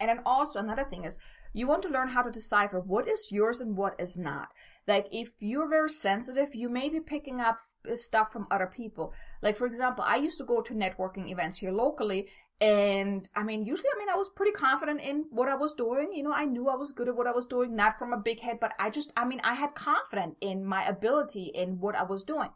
and 0.03 0.09
then 0.09 0.21
also 0.27 0.59
another 0.59 0.85
thing 0.85 1.05
is 1.05 1.19
you 1.53 1.69
want 1.69 1.83
to 1.83 1.89
learn 1.89 2.09
how 2.09 2.23
to 2.23 2.31
decipher 2.31 2.81
what 2.81 3.07
is 3.07 3.31
yours 3.31 3.61
and 3.61 3.77
what 3.77 3.95
is 4.01 4.19
not. 4.19 4.49
Like 4.89 5.07
if 5.13 5.31
you're 5.39 5.69
very 5.69 5.91
sensitive, 5.91 6.55
you 6.55 6.69
may 6.69 6.89
be 6.89 6.99
picking 6.99 7.41
up 7.41 7.59
stuff 7.95 8.33
from 8.33 8.49
other 8.51 8.67
people. 8.67 9.15
Like 9.41 9.57
for 9.57 9.67
example, 9.67 10.05
I 10.05 10.17
used 10.17 10.39
to 10.39 10.45
go 10.45 10.61
to 10.61 10.75
networking 10.75 11.31
events 11.31 11.59
here 11.59 11.71
locally 11.71 12.29
and 12.61 13.29
I 13.35 13.43
mean, 13.43 13.65
usually, 13.65 13.89
I 13.95 13.99
mean, 13.99 14.09
I 14.09 14.17
was 14.17 14.29
pretty 14.29 14.53
confident 14.53 15.01
in 15.01 15.25
what 15.31 15.49
I 15.49 15.57
was 15.57 15.75
doing. 15.75 16.13
You 16.15 16.23
know, 16.23 16.33
I 16.33 16.45
knew 16.45 16.69
I 16.69 16.77
was 16.77 16.93
good 16.93 17.09
at 17.09 17.17
what 17.17 17.27
I 17.27 17.33
was 17.33 17.47
doing, 17.47 17.75
not 17.75 17.99
from 17.99 18.13
a 18.13 18.19
big 18.19 18.41
head, 18.41 18.59
but 18.61 18.73
I 18.79 18.89
just, 18.89 19.13
I 19.17 19.25
mean, 19.25 19.41
I 19.43 19.55
had 19.55 19.75
confidence 19.75 20.37
in 20.41 20.65
my 20.65 20.85
ability 20.87 21.51
in 21.55 21.81
what 21.81 21.97
I 21.97 22.05
was 22.05 22.23
doing. 22.23 22.51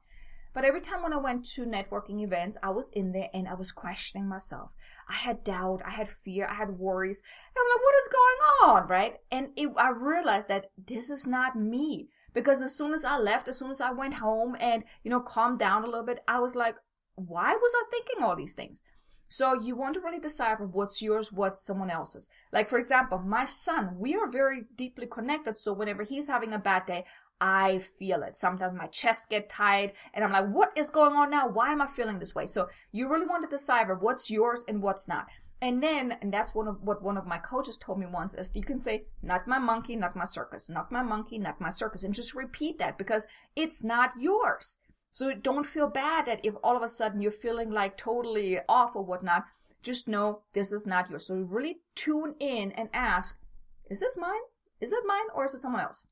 But 0.57 0.65
every 0.65 0.81
time 0.81 1.03
when 1.03 1.13
I 1.13 1.19
went 1.19 1.45
to 1.51 1.67
networking 1.67 2.25
events, 2.25 2.57
I 2.63 2.71
was 2.71 2.89
in 2.89 3.13
there 3.13 3.29
and 3.35 3.47
I 3.47 3.53
was 3.53 3.73
questioning 3.73 4.27
myself. 4.27 4.71
I 5.07 5.13
had 5.13 5.45
doubt, 5.45 5.83
I 5.87 5.91
had 5.91 6.09
fear, 6.09 6.49
I 6.51 6.55
had 6.55 6.79
worries. 6.79 7.21
And 7.55 7.63
I'm 7.63 7.75
like, 7.75 7.85
what 7.85 7.95
is 8.03 8.09
going 8.09 8.71
on? 8.71 8.89
Right? 8.89 9.17
And 9.31 9.49
it, 9.55 9.69
I 9.77 9.91
realized 9.91 10.49
that 10.49 10.71
this 10.79 11.11
is 11.11 11.27
not 11.27 11.57
me. 11.57 12.09
Because 12.33 12.63
as 12.63 12.75
soon 12.75 12.95
as 12.95 13.05
I 13.05 13.19
left, 13.19 13.49
as 13.49 13.59
soon 13.59 13.71
as 13.71 13.83
I 13.83 13.91
went 13.91 14.15
home 14.15 14.57
and, 14.59 14.85
you 15.05 15.11
know, 15.11 15.21
calmed 15.21 15.59
down 15.59 15.85
a 15.85 15.89
little 15.89 16.07
bit, 16.07 16.21
I 16.27 16.39
was 16.39 16.57
like, 16.57 16.77
why 17.17 17.53
was 17.53 17.75
I 17.77 17.83
thinking 17.91 18.25
all 18.25 18.35
these 18.35 18.55
things? 18.55 18.83
So 19.29 19.61
you 19.61 19.77
want 19.77 19.95
to 19.95 20.01
really 20.01 20.21
decipher 20.21 20.67
what's 20.67 21.03
yours, 21.03 21.33
what's 21.33 21.65
someone 21.65 21.91
else's. 21.91 22.29
Like 22.53 22.69
for 22.69 22.79
example, 22.79 23.19
my 23.19 23.45
son, 23.45 23.97
we 23.99 24.15
are 24.15 24.31
very 24.31 24.63
deeply 24.77 25.07
connected. 25.07 25.59
So 25.59 25.73
whenever 25.73 26.05
he's 26.05 26.29
having 26.29 26.53
a 26.53 26.59
bad 26.59 26.87
day, 26.87 27.05
I 27.41 27.79
feel 27.79 28.23
it. 28.23 28.35
Sometimes 28.35 28.79
my 28.79 28.87
chest 28.87 29.29
get 29.29 29.49
tight 29.49 29.95
and 30.15 30.25
I'm 30.25 30.33
like, 30.33 30.47
what 30.47 30.77
is 30.77 30.91
going 30.91 31.15
on 31.15 31.31
now? 31.31 31.49
Why 31.49 31.73
am 31.73 31.83
I 31.83 31.87
feeling 31.87 32.19
this 32.19 32.35
way? 32.35 32.47
So 32.47 32.69
you 32.93 33.11
really 33.11 33.27
want 33.27 33.43
to 33.43 33.49
decipher 33.49 33.95
what's 33.95 34.31
yours 34.31 34.65
and 34.67 34.83
what's 34.83 35.07
not. 35.07 35.27
And 35.61 35.83
then, 35.83 36.17
and 36.21 36.33
that's 36.33 36.55
one 36.55 36.69
of 36.69 36.83
what 36.83 37.03
one 37.03 37.17
of 37.17 37.27
my 37.27 37.39
coaches 37.39 37.79
told 37.79 37.99
me 37.99 38.07
once 38.07 38.35
is 38.35 38.55
you 38.55 38.63
can 38.63 38.81
say, 38.81 39.05
not 39.23 39.49
my 39.49 39.59
monkey, 39.59 39.97
not 39.97 40.15
my 40.15 40.25
circus, 40.25 40.69
not 40.69 40.93
my 40.93 41.03
monkey, 41.03 41.39
not 41.39 41.61
my 41.61 41.71
circus, 41.71 42.05
and 42.05 42.15
just 42.15 42.35
repeat 42.35 42.79
that 42.79 42.99
because 42.99 43.27
it's 43.55 43.83
not 43.83 44.11
yours. 44.19 44.77
So 45.11 45.33
don't 45.33 45.65
feel 45.65 45.89
bad 45.89 46.27
that 46.27 46.45
if 46.45 46.55
all 46.63 46.77
of 46.77 46.83
a 46.83 46.89
sudden 46.89 47.23
you're 47.23 47.31
feeling 47.31 47.71
like 47.71 47.97
totally 47.97 48.59
off 48.69 48.95
or 48.95 49.03
whatnot, 49.03 49.45
just 49.83 50.09
know 50.09 50.43
this 50.53 50.73
is 50.73 50.87
not 50.87 51.09
yours. 51.09 51.27
So 51.27 51.37
really 51.37 51.79
tune 51.95 52.35
in 52.39 52.73
and 52.73 52.91
ask, 52.93 53.39
is 53.89 54.01
this 54.01 54.17
mine? 54.19 54.33
Is 54.81 54.93
it 54.93 55.05
mine 55.07 55.29
or 55.35 55.47
is 55.47 55.55
it 55.55 55.61
someone 55.61 55.81
else? 55.81 56.05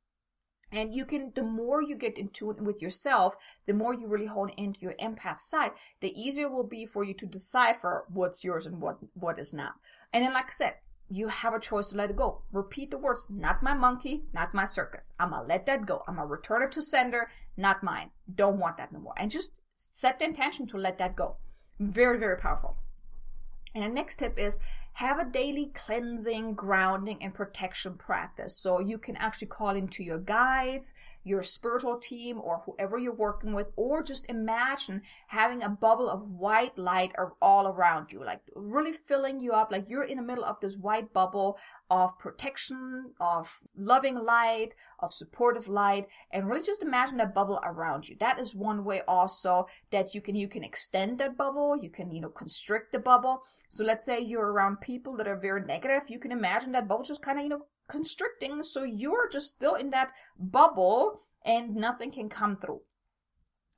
And 0.74 0.92
you 0.92 1.04
can, 1.04 1.30
the 1.36 1.44
more 1.44 1.80
you 1.80 1.94
get 1.94 2.18
in 2.18 2.28
tune 2.28 2.64
with 2.64 2.82
yourself, 2.82 3.36
the 3.66 3.72
more 3.72 3.94
you 3.94 4.08
really 4.08 4.26
hone 4.26 4.50
into 4.56 4.80
your 4.80 4.94
empath 4.94 5.40
side, 5.40 5.70
the 6.00 6.12
easier 6.20 6.46
it 6.46 6.52
will 6.52 6.66
be 6.66 6.84
for 6.84 7.04
you 7.04 7.14
to 7.14 7.26
decipher 7.26 8.04
what's 8.12 8.42
yours 8.42 8.66
and 8.66 8.80
what, 8.80 8.98
what 9.14 9.38
is 9.38 9.54
not. 9.54 9.74
And 10.12 10.24
then, 10.24 10.34
like 10.34 10.46
I 10.46 10.50
said, 10.50 10.74
you 11.08 11.28
have 11.28 11.54
a 11.54 11.60
choice 11.60 11.90
to 11.90 11.96
let 11.96 12.10
it 12.10 12.16
go. 12.16 12.42
Repeat 12.50 12.90
the 12.90 12.98
words, 12.98 13.28
not 13.30 13.62
my 13.62 13.74
monkey, 13.74 14.24
not 14.32 14.52
my 14.52 14.64
circus. 14.64 15.12
I'm 15.20 15.30
gonna 15.30 15.46
let 15.46 15.64
that 15.66 15.86
go. 15.86 16.02
I'm 16.08 16.16
gonna 16.16 16.26
return 16.26 16.62
it 16.62 16.72
to 16.72 16.82
sender, 16.82 17.30
not 17.56 17.84
mine. 17.84 18.10
Don't 18.34 18.58
want 18.58 18.76
that 18.78 18.92
no 18.92 18.98
more. 18.98 19.14
And 19.16 19.30
just 19.30 19.54
set 19.76 20.18
the 20.18 20.24
intention 20.24 20.66
to 20.68 20.76
let 20.76 20.98
that 20.98 21.14
go. 21.14 21.36
Very, 21.78 22.18
very 22.18 22.36
powerful. 22.36 22.78
And 23.76 23.84
the 23.84 23.88
next 23.88 24.16
tip 24.16 24.38
is 24.38 24.58
have 24.94 25.18
a 25.18 25.24
daily 25.24 25.72
cleansing, 25.74 26.54
grounding, 26.54 27.18
and 27.20 27.34
protection 27.34 27.94
practice. 27.94 28.56
So 28.56 28.78
you 28.78 28.96
can 28.96 29.16
actually 29.16 29.48
call 29.48 29.70
into 29.70 30.04
your 30.04 30.18
guides, 30.18 30.94
your 31.24 31.42
spiritual 31.42 31.98
team, 31.98 32.40
or 32.40 32.62
whoever 32.64 32.98
you're 32.98 33.14
working 33.14 33.52
with, 33.52 33.72
or 33.76 34.02
just 34.02 34.28
imagine 34.30 35.02
having 35.28 35.62
a 35.62 35.68
bubble 35.68 36.08
of 36.08 36.28
white 36.28 36.78
light 36.78 37.12
all 37.40 37.66
around 37.66 38.12
you, 38.12 38.22
like 38.22 38.42
really 38.54 38.92
filling 38.92 39.40
you 39.40 39.52
up, 39.52 39.72
like 39.72 39.88
you're 39.88 40.04
in 40.04 40.18
the 40.18 40.22
middle 40.22 40.44
of 40.44 40.60
this 40.60 40.76
white 40.76 41.12
bubble 41.12 41.58
of 41.90 42.18
protection, 42.18 43.12
of 43.18 43.60
loving 43.76 44.16
light, 44.16 44.74
of 45.00 45.12
supportive 45.12 45.68
light, 45.68 46.06
and 46.30 46.48
really 46.48 46.64
just 46.64 46.82
imagine 46.82 47.16
that 47.16 47.34
bubble 47.34 47.60
around 47.64 48.08
you. 48.08 48.16
That 48.20 48.38
is 48.38 48.54
one 48.54 48.84
way 48.84 49.02
also 49.08 49.66
that 49.90 50.14
you 50.14 50.20
can 50.20 50.34
you 50.34 50.48
can 50.48 50.62
extend 50.62 51.18
that 51.18 51.36
bubble, 51.36 51.76
you 51.80 51.90
can, 51.90 52.10
you 52.10 52.20
know, 52.20 52.28
constrict 52.28 52.92
the 52.92 52.98
bubble. 52.98 53.42
So 53.68 53.82
let's 53.84 54.04
say 54.04 54.20
you're 54.20 54.52
around 54.52 54.80
people 54.80 55.16
that 55.16 55.26
are 55.26 55.36
very 55.36 55.62
negative, 55.62 56.02
you 56.08 56.18
can 56.18 56.32
imagine 56.32 56.72
that 56.72 56.88
bubble 56.88 57.04
just 57.04 57.22
kind 57.22 57.38
of, 57.38 57.44
you 57.44 57.50
know, 57.50 57.66
constricting. 57.88 58.62
So 58.62 58.84
you're 58.84 59.28
just 59.28 59.50
still 59.50 59.74
in 59.74 59.90
that 59.90 60.12
bubble 60.38 61.22
and 61.44 61.74
nothing 61.74 62.10
can 62.10 62.28
come 62.28 62.56
through. 62.56 62.80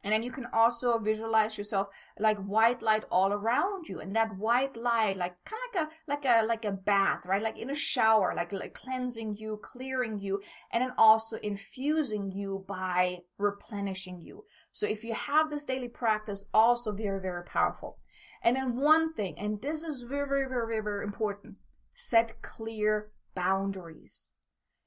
And 0.05 0.13
then 0.13 0.23
you 0.23 0.31
can 0.31 0.47
also 0.53 0.99
visualize 0.99 1.59
yourself 1.59 1.89
like 2.17 2.39
white 2.39 2.81
light 2.81 3.03
all 3.11 3.33
around 3.33 3.89
you. 3.89 3.99
And 3.99 4.15
that 4.15 4.37
white 4.37 4.77
light, 4.77 5.17
like 5.17 5.35
kind 5.45 5.89
of 5.89 5.93
like 6.07 6.25
a, 6.25 6.45
like 6.45 6.45
a, 6.45 6.47
like 6.47 6.65
a 6.65 6.71
bath, 6.71 7.27
right? 7.27 7.43
Like 7.43 7.59
in 7.59 7.71
a 7.71 7.75
shower, 7.75 8.33
like, 8.37 8.53
like 8.53 8.73
cleansing 8.73 9.37
you, 9.37 9.59
clearing 9.61 10.21
you, 10.21 10.41
and 10.71 10.85
then 10.85 10.93
also 10.97 11.39
infusing 11.39 12.31
you 12.31 12.65
by 12.69 13.23
replenishing 13.37 14.21
you. 14.21 14.45
So 14.71 14.87
if 14.87 15.03
you 15.03 15.15
have 15.15 15.51
this 15.51 15.65
daily 15.65 15.89
practice, 15.89 16.45
also 16.55 16.93
very, 16.93 17.21
very 17.21 17.43
powerful. 17.43 17.99
And 18.45 18.55
then 18.55 18.77
one 18.77 19.13
thing, 19.13 19.37
and 19.39 19.61
this 19.61 19.83
is 19.83 20.03
very, 20.03 20.29
very, 20.29 20.49
very, 20.49 20.69
very, 20.69 20.83
very 20.83 21.05
important, 21.05 21.57
set 21.95 22.43
clear 22.43 23.11
boundaries. 23.37 24.33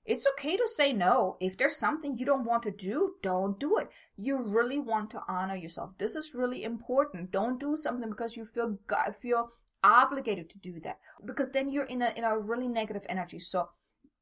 It's 0.05 0.25
okay 0.33 0.57
to 0.57 0.67
say 0.67 0.91
no. 0.91 1.37
If 1.39 1.55
there's 1.55 1.75
something 1.75 2.17
you 2.17 2.25
don't 2.25 2.43
want 2.43 2.63
to 2.63 2.71
do, 2.71 3.13
don't 3.21 3.59
do 3.59 3.77
it. 3.77 3.89
You 4.17 4.41
really 4.41 4.79
want 4.79 5.11
to 5.11 5.21
honor 5.27 5.55
yourself. 5.55 5.91
This 5.99 6.15
is 6.15 6.33
really 6.33 6.63
important. 6.63 7.31
Don't 7.31 7.59
do 7.59 7.77
something 7.77 8.09
because 8.09 8.35
you 8.35 8.43
feel 8.43 8.79
feel 9.21 9.51
obligated 9.83 10.49
to 10.49 10.57
do 10.57 10.79
that 10.81 10.97
because 11.23 11.51
then 11.51 11.69
you're 11.71 11.85
in 11.85 12.01
a 12.01 12.11
in 12.15 12.23
a 12.23 12.37
really 12.37 12.67
negative 12.67 13.05
energy. 13.07 13.39
So 13.39 13.69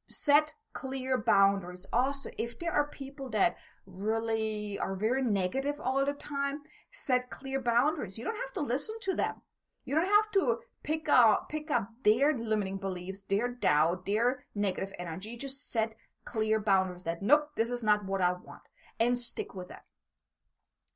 set 0.10 0.54
clear 0.74 1.18
boundaries. 1.18 1.86
Also, 1.92 2.30
if 2.38 2.60
there 2.60 2.72
are 2.72 2.90
people 2.90 3.30
that 3.30 3.58
really 3.86 4.78
are 4.80 4.96
very 4.96 5.24
negative 5.24 5.80
all 5.80 6.06
the 6.06 6.14
time, 6.14 6.60
set 6.92 7.30
clear 7.30 7.62
boundaries. 7.62 8.18
You 8.18 8.26
don't 8.26 8.44
have 8.46 8.54
to 8.54 8.62
listen 8.62 8.96
to 9.02 9.16
them. 9.16 9.42
You 9.86 9.96
don't 9.96 10.06
have 10.06 10.32
to 10.34 10.60
pick 10.88 11.10
up 11.10 11.50
pick 11.50 11.70
up 11.70 11.90
their 12.04 12.34
limiting 12.34 12.78
beliefs, 12.78 13.24
their 13.24 13.50
doubt, 13.50 14.06
their 14.06 14.46
negative 14.56 14.94
energy. 14.98 15.36
Just 15.36 15.70
set 15.70 15.98
clear 16.24 16.62
boundaries 16.62 17.04
that 17.04 17.22
nope, 17.22 17.50
this 17.58 17.70
is 17.70 17.84
not 17.84 18.06
what 18.06 18.22
I 18.22 18.32
want, 18.32 18.64
and 18.98 19.18
stick 19.18 19.54
with 19.54 19.68
that. 19.68 19.84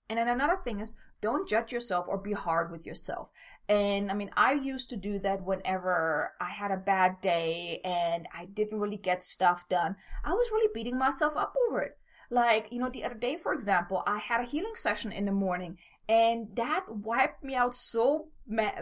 And 0.09 0.17
then 0.17 0.29
another 0.29 0.57
thing 0.63 0.79
is 0.79 0.95
don't 1.21 1.47
judge 1.47 1.73
yourself 1.73 2.07
or 2.07 2.17
be 2.17 2.31
hard 2.31 2.71
with 2.71 2.85
yourself. 2.85 3.29
And 3.67 4.09
I 4.09 4.13
mean, 4.13 4.31
I 4.35 4.53
used 4.53 4.89
to 4.91 4.97
do 4.97 5.19
that 5.19 5.43
whenever 5.43 6.31
I 6.39 6.49
had 6.49 6.71
a 6.71 6.77
bad 6.77 7.19
day 7.21 7.81
and 7.83 8.27
I 8.33 8.45
didn't 8.45 8.79
really 8.79 8.97
get 8.97 9.21
stuff 9.21 9.67
done. 9.69 9.97
I 10.23 10.31
was 10.31 10.49
really 10.51 10.71
beating 10.73 10.97
myself 10.97 11.35
up 11.35 11.53
over 11.67 11.81
it. 11.81 11.97
Like, 12.29 12.67
you 12.71 12.79
know, 12.79 12.89
the 12.89 13.03
other 13.03 13.15
day, 13.15 13.35
for 13.35 13.53
example, 13.53 14.03
I 14.07 14.17
had 14.19 14.39
a 14.39 14.45
healing 14.45 14.75
session 14.75 15.11
in 15.11 15.25
the 15.25 15.33
morning 15.33 15.77
and 16.11 16.53
that 16.57 16.83
wiped 16.89 17.41
me 17.41 17.55
out 17.55 17.73
so 17.73 18.27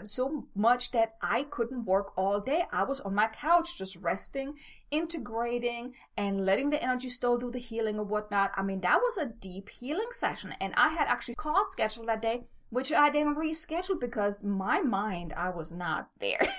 so 0.02 0.46
much 0.52 0.90
that 0.90 1.14
I 1.22 1.44
couldn't 1.44 1.84
work 1.84 2.12
all 2.16 2.40
day. 2.40 2.64
I 2.72 2.82
was 2.82 2.98
on 2.98 3.14
my 3.14 3.28
couch 3.28 3.78
just 3.78 3.94
resting, 3.94 4.54
integrating, 4.90 5.94
and 6.16 6.44
letting 6.44 6.70
the 6.70 6.82
energy 6.82 7.08
still 7.08 7.38
do 7.38 7.52
the 7.52 7.60
healing 7.60 8.00
or 8.00 8.04
whatnot. 8.04 8.50
I 8.56 8.64
mean, 8.64 8.80
that 8.80 8.98
was 9.00 9.16
a 9.16 9.26
deep 9.26 9.68
healing 9.68 10.08
session, 10.10 10.56
and 10.60 10.74
I 10.76 10.88
had 10.88 11.06
actually 11.06 11.36
call 11.36 11.64
scheduled 11.64 12.08
that 12.08 12.20
day, 12.20 12.42
which 12.70 12.92
I 12.92 13.10
didn't 13.10 13.36
reschedule 13.36 14.00
because 14.00 14.42
my 14.42 14.80
mind 14.80 15.32
I 15.36 15.50
was 15.50 15.70
not 15.70 16.10
there. 16.18 16.52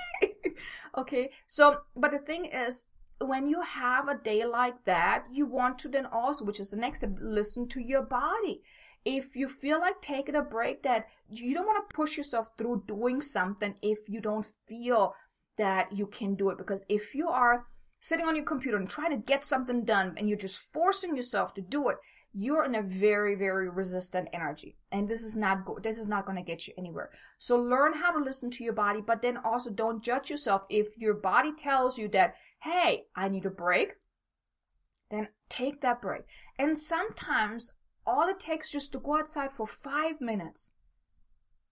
okay, 0.98 1.32
so 1.46 1.82
but 1.98 2.12
the 2.12 2.20
thing 2.20 2.46
is. 2.46 2.86
When 3.24 3.46
you 3.48 3.62
have 3.62 4.08
a 4.08 4.18
day 4.18 4.46
like 4.46 4.86
that, 4.86 5.26
you 5.32 5.46
want 5.46 5.78
to 5.80 5.90
then 5.90 6.08
also, 6.08 6.44
which 6.44 6.60
is 6.60 6.72
the 6.72 6.78
next 6.78 7.02
step, 7.02 7.12
listen 7.20 7.68
to 7.68 7.80
your 7.80 8.02
body 8.02 8.64
if 9.06 9.36
you 9.36 9.48
feel 9.48 9.80
like 9.80 10.02
taking 10.02 10.36
a 10.36 10.42
break 10.42 10.84
that 10.84 11.08
you 11.30 11.54
don't 11.54 11.66
want 11.66 11.90
to 11.90 11.96
push 11.96 12.18
yourself 12.18 12.50
through 12.58 12.84
doing 12.88 13.22
something 13.22 13.76
if 13.82 14.08
you 14.08 14.22
don't 14.22 14.46
feel 14.68 15.16
that 15.58 15.92
you 15.92 16.08
can 16.08 16.36
do 16.36 16.50
it. 16.50 16.58
Because 16.58 16.86
if 16.90 17.16
you 17.16 17.30
are 17.30 17.66
sitting 18.00 18.26
on 18.26 18.36
your 18.36 18.46
computer 18.46 18.78
and 18.78 18.90
trying 18.90 19.12
to 19.12 19.18
get 19.18 19.46
something 19.46 19.84
done 19.84 20.14
and 20.18 20.28
you're 20.28 20.38
just 20.38 20.58
forcing 20.58 21.16
yourself 21.16 21.54
to 21.54 21.62
do 21.62 21.90
it 21.90 21.98
you're 22.34 22.64
in 22.64 22.76
a 22.76 22.82
very 22.82 23.36
very 23.36 23.70
resistant 23.70 24.30
energy. 24.34 24.78
And 24.92 25.08
this 25.08 25.24
is 25.24 25.36
not 25.36 25.66
go- 25.66 25.80
this 25.80 25.98
is 25.98 26.08
not 26.08 26.26
going 26.26 26.38
to 26.38 26.44
get 26.44 26.68
you 26.68 26.74
anywhere. 26.78 27.12
So 27.38 27.58
learn 27.58 27.94
how 27.94 28.12
to 28.12 28.24
listen 28.24 28.50
to 28.52 28.64
your 28.64 28.74
body 28.74 29.02
but 29.02 29.22
then 29.22 29.38
also 29.38 29.70
don't 29.70 30.04
judge 30.04 30.30
yourself. 30.30 30.64
If 30.70 30.98
your 30.98 31.14
body 31.14 31.52
tells 31.54 31.98
you 31.98 32.08
that 32.10 32.36
hey 32.62 33.06
i 33.16 33.28
need 33.28 33.46
a 33.46 33.50
break 33.50 33.96
then 35.10 35.28
take 35.50 35.82
that 35.82 36.02
break. 36.02 36.22
And 36.58 36.78
sometimes 36.78 37.74
all 38.06 38.28
it 38.28 38.40
takes 38.40 38.72
just 38.72 38.92
to 38.92 39.00
go 39.00 39.18
outside 39.18 39.52
for 39.52 39.68
five 39.68 40.22
minutes 40.22 40.72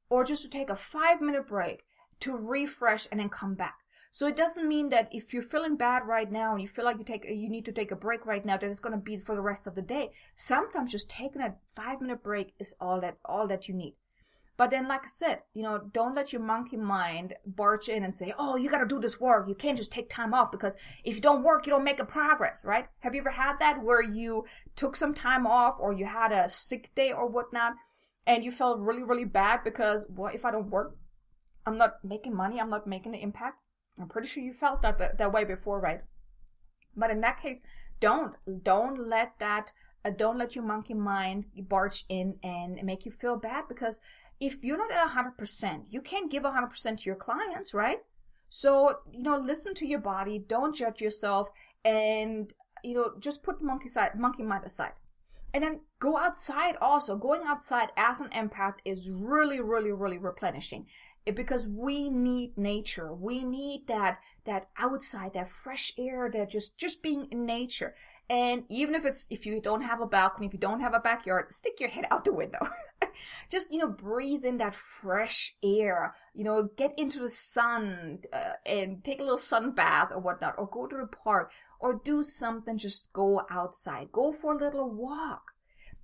or 0.10 0.24
just 0.24 0.44
to 0.44 0.50
take 0.50 0.70
a 0.70 0.76
five 0.76 1.22
minute 1.22 1.48
break 1.48 1.84
to 2.20 2.36
refresh 2.36 3.08
and 3.12 3.20
then 3.20 3.30
come 3.30 3.56
back. 3.56 3.80
So 4.12 4.28
it 4.28 4.36
doesn't 4.36 4.68
mean 4.68 4.90
that 4.90 5.10
if 5.12 5.34
you're 5.34 5.44
feeling 5.44 5.76
bad 5.76 6.08
right 6.08 6.32
now 6.32 6.54
and 6.54 6.62
you 6.62 6.68
feel 6.68 6.86
like 6.86 6.98
you 6.98 7.04
take 7.04 7.26
you 7.26 7.50
need 7.50 7.66
to 7.66 7.72
take 7.72 7.92
a 7.92 7.96
break 7.96 8.26
right 8.26 8.44
now 8.44 8.58
that 8.58 8.68
it's 8.68 8.80
going 8.80 8.96
to 8.96 9.02
be 9.02 9.18
for 9.18 9.36
the 9.36 9.42
rest 9.42 9.68
of 9.68 9.76
the 9.76 9.82
day. 9.82 10.12
Sometimes 10.36 10.92
just 10.92 11.10
taking 11.10 11.42
a 11.42 11.56
5 11.76 12.02
minute 12.02 12.24
break 12.24 12.54
is 12.60 12.76
all 12.82 13.00
that 13.02 13.18
all 13.24 13.48
that 13.48 13.68
you 13.68 13.76
need. 13.76 13.96
But 14.60 14.72
then, 14.72 14.90
like 14.90 15.04
I 15.06 15.08
said, 15.08 15.44
you 15.54 15.64
know, 15.64 15.80
don't 15.94 16.16
let 16.16 16.34
your 16.34 16.42
monkey 16.42 16.76
mind 16.76 17.34
barge 17.46 17.88
in 17.88 18.04
and 18.04 18.14
say, 18.14 18.34
oh, 18.38 18.58
you 18.58 18.70
got 18.70 18.80
to 18.80 18.86
do 18.86 19.00
this 19.00 19.18
work. 19.18 19.48
You 19.48 19.56
can't 19.56 19.78
just 19.78 19.90
take 19.90 20.10
time 20.10 20.34
off 20.34 20.52
because 20.52 20.76
if 21.06 21.16
you 21.16 21.22
don't 21.22 21.44
work, 21.44 21.66
you 21.66 21.72
don't 21.72 21.86
make 21.86 22.02
a 22.02 22.06
progress, 22.06 22.66
right? 22.66 22.88
Have 23.00 23.16
you 23.16 23.22
ever 23.22 23.30
had 23.30 23.58
that 23.62 23.82
where 23.82 24.02
you 24.02 24.44
took 24.76 24.98
some 24.98 25.14
time 25.14 25.48
off 25.48 25.78
or 25.80 25.94
you 25.94 26.06
had 26.06 26.34
a 26.34 26.50
sick 26.50 26.94
day 26.94 27.14
or 27.14 27.26
whatnot 27.26 27.76
and 28.28 28.44
you 28.44 28.52
felt 28.52 28.82
really, 28.82 29.02
really 29.02 29.24
bad 29.24 29.62
because, 29.64 30.06
what 30.14 30.36
if 30.36 30.44
I 30.44 30.52
don't 30.52 30.70
work? 30.70 30.98
I'm 31.66 31.78
not 31.78 32.04
making 32.04 32.36
money. 32.36 32.60
I'm 32.60 32.70
not 32.70 32.86
making 32.86 33.14
the 33.14 33.24
impact. 33.24 33.60
I'm 33.98 34.10
pretty 34.10 34.28
sure 34.28 34.44
you 34.44 34.52
felt 34.52 34.82
that, 34.82 35.18
that 35.18 35.32
way 35.32 35.46
before, 35.46 35.80
right? 35.80 36.02
But 36.98 37.12
in 37.12 37.22
that 37.22 37.42
case, 37.42 37.62
don't, 38.02 38.36
don't 38.62 39.00
let 39.00 39.40
that, 39.40 39.72
uh, 40.04 40.10
don't 40.10 40.38
let 40.38 40.54
your 40.54 40.66
monkey 40.66 40.96
mind 40.96 41.46
barge 41.56 42.04
in 42.10 42.36
and 42.44 42.78
make 42.84 43.06
you 43.06 43.12
feel 43.12 43.38
bad 43.38 43.70
because 43.70 44.02
if 44.40 44.64
you're 44.64 44.78
not 44.78 44.92
at 44.92 45.38
100%, 45.38 45.86
you 45.90 46.02
can't 46.02 46.32
give 46.32 46.44
100% 46.44 46.98
to 46.98 47.04
your 47.04 47.16
clients, 47.16 47.74
right? 47.74 48.00
So, 48.48 49.00
you 49.12 49.22
know, 49.22 49.38
listen 49.38 49.74
to 49.76 49.86
your 49.86 50.00
body, 50.00 50.40
don't 50.40 50.76
judge 50.76 51.02
yourself, 51.02 51.50
and, 51.86 52.52
you 52.84 52.96
know, 52.96 53.12
just 53.20 53.44
put 53.44 53.62
monkey 53.62 53.90
side, 53.90 54.18
monkey 54.18 54.44
mind 54.44 54.66
aside. 54.66 54.94
And 55.54 55.64
then 55.64 55.82
go 56.00 56.18
outside 56.18 56.76
also. 56.80 57.18
Going 57.18 57.42
outside 57.46 57.90
as 57.98 58.22
an 58.22 58.30
empath 58.30 58.76
is 58.86 59.10
really, 59.10 59.60
really, 59.60 59.92
really 59.92 60.18
replenishing. 60.18 60.88
It, 61.26 61.36
because 61.36 61.68
we 61.68 62.10
need 62.10 62.58
nature. 62.58 63.14
We 63.14 63.44
need 63.44 63.88
that, 63.88 64.20
that 64.46 64.70
outside, 64.78 65.34
that 65.34 65.50
fresh 65.50 65.94
air, 65.98 66.30
that 66.32 66.50
just, 66.50 66.78
just 66.78 67.04
being 67.04 67.28
in 67.32 67.46
nature. 67.46 67.94
And 68.30 68.64
even 68.70 68.96
if 68.96 69.06
it's, 69.06 69.28
if 69.30 69.46
you 69.46 69.60
don't 69.60 69.82
have 69.82 70.02
a 70.02 70.06
balcony, 70.06 70.48
if 70.48 70.54
you 70.54 70.60
don't 70.60 70.82
have 70.82 70.94
a 70.94 71.00
backyard, 71.00 71.54
stick 71.54 71.80
your 71.80 71.90
head 71.90 72.06
out 72.12 72.26
the 72.26 72.34
window. 72.34 72.60
Just, 73.50 73.72
you 73.72 73.80
know, 73.80 73.88
breathe 73.88 74.46
in 74.46 74.58
that 74.58 74.76
fresh 74.76 75.56
air, 75.64 76.16
you 76.34 76.44
know, 76.44 76.70
get 76.78 76.98
into 76.98 77.20
the 77.20 77.30
sun 77.30 78.20
uh, 78.32 78.54
and 78.66 79.04
take 79.04 79.20
a 79.20 79.24
little 79.24 79.38
sun 79.38 79.72
bath 79.72 80.10
or 80.12 80.20
whatnot, 80.20 80.56
or 80.58 80.68
go 80.68 80.88
to 80.88 80.98
the 80.98 81.08
park 81.08 81.52
or 81.80 82.02
do 82.04 82.24
something. 82.24 82.78
Just 82.78 83.14
go 83.14 83.42
outside, 83.50 84.12
go 84.12 84.32
for 84.32 84.54
a 84.54 84.58
little 84.58 84.90
walk. 84.90 85.54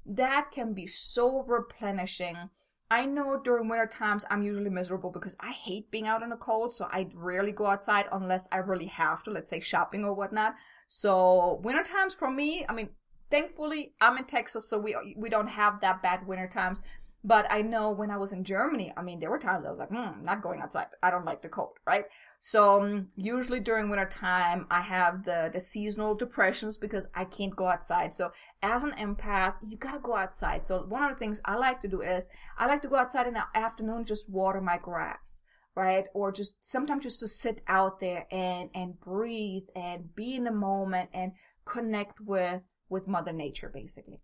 That 0.06 0.51
can 0.51 0.73
be 0.73 0.88
so 0.88 1.43
replenishing. 1.43 2.49
I 2.91 3.08
know 3.08 3.39
during 3.43 3.67
winter 3.67 3.88
times 3.88 4.25
I'm 4.30 4.43
usually 4.43 4.69
miserable 4.69 5.10
because 5.10 5.36
I 5.39 5.51
hate 5.51 5.89
being 5.89 6.06
out 6.06 6.21
in 6.21 6.30
the 6.30 6.36
cold, 6.36 6.71
so 6.71 6.86
I 6.91 7.08
rarely 7.15 7.51
go 7.51 7.65
outside 7.65 8.06
unless 8.12 8.47
I 8.51 8.58
really 8.58 8.86
have 8.86 9.23
to, 9.23 9.32
let's 9.32 9.49
say 9.49 9.60
shopping 9.60 10.06
or 10.06 10.13
whatnot. 10.13 10.54
So 10.88 11.60
winter 11.63 11.82
times 11.84 12.13
for 12.13 12.30
me, 12.30 12.63
I 12.69 12.73
mean, 12.73 12.89
thankfully 13.32 13.93
I'm 13.99 14.17
in 14.17 14.25
Texas, 14.25 14.69
so 14.69 14.78
we 14.78 14.95
we 15.17 15.30
don't 15.30 15.47
have 15.47 15.82
that 15.82 16.04
bad 16.04 16.28
winter 16.28 16.47
times. 16.47 16.84
But 17.26 17.52
I 17.52 17.64
know 17.64 17.90
when 17.90 18.12
I 18.12 18.18
was 18.18 18.34
in 18.34 18.44
Germany, 18.44 18.94
I 18.96 19.02
mean, 19.02 19.20
there 19.20 19.32
were 19.32 19.40
times 19.40 19.66
I 19.66 19.72
was 19.72 19.80
like, 19.80 19.90
hmm, 19.90 20.24
not 20.24 20.44
going 20.44 20.62
outside. 20.62 20.86
I 21.02 21.10
don't 21.10 21.26
like 21.26 21.42
the 21.42 21.50
cold, 21.50 21.80
right? 21.88 22.06
So 22.38 22.82
um, 22.82 23.08
usually 23.16 23.60
during 23.60 23.90
winter 23.90 24.06
time, 24.06 24.68
I 24.70 24.82
have 24.82 25.24
the, 25.24 25.50
the 25.52 25.60
seasonal 25.60 26.14
depressions 26.14 26.78
because 26.78 27.08
I 27.16 27.26
can't 27.26 27.56
go 27.56 27.66
outside. 27.66 28.14
So 28.14 28.32
as 28.62 28.84
an 28.84 28.92
empath, 28.92 29.56
you 29.68 29.76
gotta 29.76 29.98
go 29.98 30.16
outside. 30.16 30.68
So 30.68 30.84
one 30.84 31.02
of 31.02 31.10
the 31.10 31.16
things 31.16 31.42
I 31.46 31.56
like 31.56 31.82
to 31.82 31.88
do 31.88 32.02
is 32.02 32.30
I 32.60 32.68
like 32.68 32.84
to 32.84 32.88
go 32.88 32.98
outside 32.98 33.26
in 33.26 33.34
the 33.34 33.46
afternoon, 33.56 34.06
just 34.06 34.30
water 34.30 34.62
my 34.62 34.78
grass 34.78 35.42
right 35.76 36.06
or 36.14 36.32
just 36.32 36.66
sometimes 36.66 37.04
just 37.04 37.20
to 37.20 37.28
sit 37.28 37.62
out 37.68 38.00
there 38.00 38.26
and 38.32 38.70
and 38.74 39.00
breathe 39.00 39.68
and 39.76 40.16
be 40.16 40.36
in 40.36 40.46
the 40.46 40.52
moment 40.52 41.10
and 41.14 41.34
connect 41.66 42.22
with 42.22 42.62
with 42.90 43.08
mother 43.08 43.34
nature 43.34 43.70
basically 43.74 44.22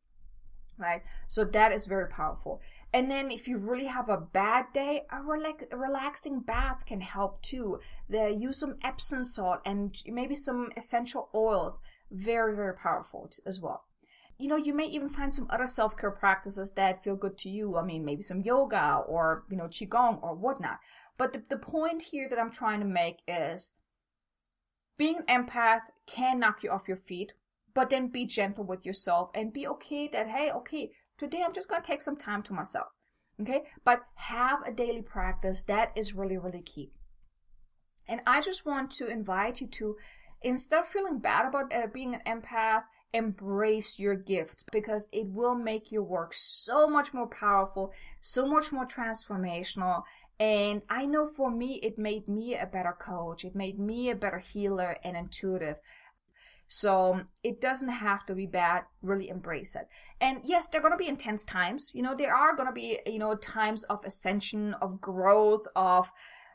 right 0.77 1.03
so 1.27 1.43
that 1.43 1.71
is 1.71 1.85
very 1.85 2.07
powerful 2.07 2.61
and 2.93 3.09
then 3.09 3.31
if 3.31 3.47
you 3.47 3.57
really 3.57 3.85
have 3.85 4.09
a 4.09 4.17
bad 4.17 4.65
day, 4.73 5.03
a, 5.11 5.21
relax, 5.21 5.63
relaxing 5.71 6.41
bath 6.41 6.85
can 6.85 7.01
help 7.01 7.41
too. 7.41 7.79
The 8.09 8.29
use 8.29 8.59
some 8.59 8.75
Epsom 8.83 9.23
salt 9.23 9.59
and 9.65 9.95
maybe 10.05 10.35
some 10.35 10.71
essential 10.75 11.29
oils. 11.33 11.79
Very, 12.11 12.53
very 12.53 12.73
powerful 12.75 13.29
as 13.45 13.61
well. 13.61 13.85
You 14.37 14.49
know, 14.49 14.57
you 14.57 14.73
may 14.73 14.87
even 14.87 15.07
find 15.07 15.31
some 15.31 15.47
other 15.49 15.67
self-care 15.67 16.11
practices 16.11 16.73
that 16.73 17.01
feel 17.01 17.15
good 17.15 17.37
to 17.39 17.49
you. 17.49 17.77
I 17.77 17.83
mean, 17.83 18.03
maybe 18.03 18.23
some 18.23 18.41
yoga 18.41 19.03
or, 19.07 19.45
you 19.49 19.55
know, 19.55 19.67
qigong 19.67 20.21
or 20.21 20.35
whatnot. 20.35 20.79
But 21.17 21.31
the, 21.31 21.43
the 21.47 21.57
point 21.57 22.01
here 22.01 22.27
that 22.29 22.39
I'm 22.39 22.51
trying 22.51 22.79
to 22.79 22.85
make 22.85 23.19
is 23.27 23.73
being 24.97 25.21
an 25.27 25.45
empath 25.45 25.83
can 26.07 26.39
knock 26.39 26.63
you 26.63 26.71
off 26.71 26.87
your 26.87 26.97
feet, 26.97 27.33
but 27.73 27.89
then 27.89 28.07
be 28.07 28.25
gentle 28.25 28.65
with 28.65 28.85
yourself 28.85 29.29
and 29.33 29.53
be 29.53 29.65
okay 29.67 30.09
that, 30.09 30.27
hey, 30.27 30.51
okay, 30.51 30.91
Today 31.21 31.43
I'm 31.45 31.53
just 31.53 31.69
going 31.69 31.79
to 31.79 31.87
take 31.87 32.01
some 32.01 32.15
time 32.15 32.41
to 32.43 32.53
myself. 32.53 32.87
Okay? 33.39 33.61
But 33.85 33.99
have 34.15 34.65
a 34.65 34.71
daily 34.71 35.03
practice. 35.03 35.61
That 35.61 35.91
is 35.95 36.15
really, 36.15 36.35
really 36.35 36.63
key. 36.63 36.93
And 38.07 38.21
I 38.25 38.41
just 38.41 38.65
want 38.65 38.89
to 38.93 39.07
invite 39.07 39.61
you 39.61 39.67
to, 39.67 39.97
instead 40.41 40.79
of 40.79 40.87
feeling 40.87 41.19
bad 41.19 41.45
about 41.45 41.71
uh, 41.71 41.85
being 41.93 42.15
an 42.15 42.21
empath, 42.25 42.85
embrace 43.13 43.99
your 43.99 44.15
gift 44.15 44.63
because 44.71 45.09
it 45.13 45.27
will 45.27 45.53
make 45.53 45.91
your 45.91 46.01
work 46.01 46.33
so 46.33 46.87
much 46.87 47.13
more 47.13 47.27
powerful, 47.27 47.93
so 48.19 48.47
much 48.47 48.71
more 48.71 48.87
transformational. 48.87 50.01
And 50.39 50.83
I 50.89 51.05
know 51.05 51.27
for 51.27 51.51
me, 51.51 51.75
it 51.83 51.99
made 51.99 52.27
me 52.27 52.57
a 52.57 52.65
better 52.65 52.97
coach. 52.99 53.45
It 53.45 53.55
made 53.55 53.77
me 53.77 54.09
a 54.09 54.15
better 54.15 54.39
healer 54.39 54.97
and 55.03 55.15
intuitive. 55.15 55.77
So 56.73 57.25
it 57.43 57.59
doesn't 57.59 57.89
have 57.89 58.25
to 58.27 58.33
be 58.33 58.45
bad. 58.45 58.85
Really 59.01 59.27
embrace 59.27 59.75
it. 59.75 59.89
And 60.21 60.39
yes, 60.45 60.69
there 60.69 60.79
are 60.79 60.81
going 60.81 60.93
to 60.93 61.03
be 61.03 61.09
intense 61.09 61.43
times. 61.43 61.91
You 61.93 62.01
know, 62.01 62.15
there 62.15 62.33
are 62.33 62.55
going 62.55 62.69
to 62.69 62.73
be, 62.73 62.99
you 63.05 63.19
know, 63.19 63.35
times 63.35 63.83
of 63.83 64.05
ascension, 64.05 64.73
of 64.75 65.01
growth, 65.01 65.67
of, 65.75 66.09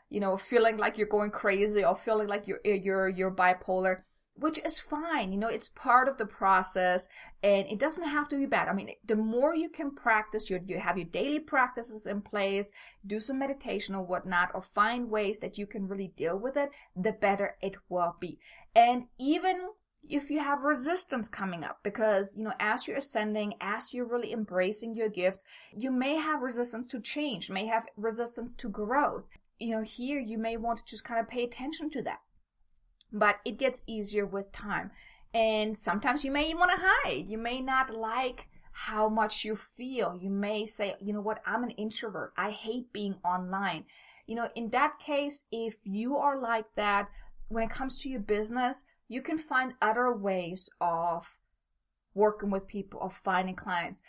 you 0.09 0.19
know, 0.19 0.35
feeling 0.35 0.77
like 0.77 0.97
you're 0.97 1.05
going 1.05 1.29
crazy 1.29 1.83
or 1.83 1.95
feeling 1.95 2.27
like 2.27 2.47
you're, 2.47 2.61
eh, 2.65 2.79
you're, 2.83 3.09
you're 3.09 3.29
bipolar. 3.29 3.97
which 4.33 4.59
is 4.65 4.79
fine. 4.79 5.31
You 5.31 5.37
know, 5.37 5.49
it's 5.49 5.69
part 5.69 6.07
of 6.07 6.17
the 6.17 6.25
process 6.25 7.07
and 7.43 7.67
it 7.67 7.79
doesn't 7.79 8.07
have 8.07 8.27
to 8.29 8.37
be 8.37 8.45
bad. 8.45 8.69
I 8.69 8.73
mean, 8.73 8.91
the 9.05 9.15
more 9.15 9.55
you 9.55 9.69
can 9.69 9.91
practice, 9.91 10.49
your, 10.49 10.61
you 10.65 10.79
have 10.79 10.97
your 10.97 11.07
daily 11.07 11.39
practices 11.39 12.05
in 12.05 12.21
place, 12.21 12.71
do 13.05 13.19
some 13.19 13.39
meditation 13.39 13.95
or 13.95 14.03
whatnot, 14.03 14.51
or 14.53 14.61
find 14.61 15.09
ways 15.09 15.39
that 15.39 15.57
you 15.57 15.65
can 15.65 15.87
really 15.87 16.13
deal 16.15 16.37
with 16.37 16.55
it, 16.57 16.69
the 16.95 17.11
better 17.11 17.55
it 17.61 17.75
will 17.89 18.15
be. 18.19 18.39
And 18.75 19.05
even 19.19 19.69
if 20.09 20.29
you 20.29 20.39
have 20.39 20.61
resistance 20.61 21.27
coming 21.27 21.63
up 21.63 21.79
because 21.83 22.35
you 22.37 22.43
know 22.43 22.53
as 22.59 22.87
you're 22.87 22.97
ascending 22.97 23.53
as 23.59 23.93
you're 23.93 24.07
really 24.07 24.31
embracing 24.31 24.95
your 24.95 25.09
gifts 25.09 25.43
you 25.75 25.91
may 25.91 26.15
have 26.15 26.41
resistance 26.41 26.87
to 26.87 26.99
change 26.99 27.49
may 27.49 27.65
have 27.65 27.85
resistance 27.97 28.53
to 28.53 28.69
growth 28.69 29.27
you 29.59 29.75
know 29.75 29.83
here 29.83 30.19
you 30.19 30.37
may 30.37 30.55
want 30.55 30.79
to 30.79 30.85
just 30.85 31.03
kind 31.03 31.19
of 31.19 31.27
pay 31.27 31.43
attention 31.43 31.89
to 31.89 32.01
that 32.01 32.19
but 33.11 33.37
it 33.45 33.57
gets 33.57 33.83
easier 33.87 34.25
with 34.25 34.51
time. 34.51 34.91
And 35.33 35.77
sometimes 35.77 36.23
you 36.23 36.31
may 36.31 36.45
even 36.45 36.59
want 36.59 36.71
to 36.71 36.85
hide. 36.85 37.25
You 37.27 37.37
may 37.37 37.61
not 37.61 37.93
like 37.93 38.47
how 38.71 39.09
much 39.09 39.43
you 39.43 39.55
feel. 39.55 40.17
You 40.19 40.29
may 40.29 40.65
say, 40.65 40.95
you 40.99 41.13
know 41.13 41.21
what, 41.21 41.41
I'm 41.45 41.63
an 41.63 41.71
introvert. 41.71 42.33
I 42.37 42.51
hate 42.51 42.93
being 42.93 43.15
online. 43.23 43.85
You 44.25 44.35
know, 44.35 44.49
in 44.55 44.69
that 44.71 44.99
case, 44.99 45.45
if 45.51 45.77
you 45.83 46.17
are 46.17 46.39
like 46.39 46.65
that, 46.75 47.09
when 47.49 47.63
it 47.63 47.69
comes 47.69 47.97
to 47.99 48.09
your 48.09 48.19
business, 48.19 48.85
you 49.07 49.21
can 49.21 49.37
find 49.37 49.73
other 49.81 50.13
ways 50.13 50.69
of 50.81 51.39
working 52.13 52.49
with 52.49 52.67
people, 52.67 53.01
of 53.01 53.13
finding 53.13 53.55
clients. 53.55 54.01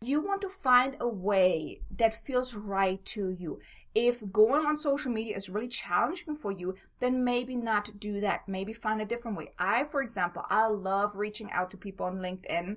You 0.00 0.20
want 0.20 0.40
to 0.42 0.48
find 0.48 0.96
a 1.00 1.08
way 1.08 1.80
that 1.96 2.24
feels 2.24 2.54
right 2.54 3.04
to 3.06 3.30
you. 3.30 3.58
If 3.94 4.30
going 4.30 4.64
on 4.64 4.76
social 4.76 5.10
media 5.10 5.36
is 5.36 5.48
really 5.48 5.66
challenging 5.66 6.36
for 6.36 6.52
you, 6.52 6.76
then 7.00 7.24
maybe 7.24 7.56
not 7.56 7.98
do 7.98 8.20
that. 8.20 8.48
Maybe 8.48 8.72
find 8.72 9.00
a 9.00 9.06
different 9.06 9.36
way. 9.36 9.52
I, 9.58 9.84
for 9.84 10.00
example, 10.00 10.44
I 10.48 10.68
love 10.68 11.16
reaching 11.16 11.50
out 11.50 11.70
to 11.72 11.76
people 11.76 12.06
on 12.06 12.18
LinkedIn 12.18 12.76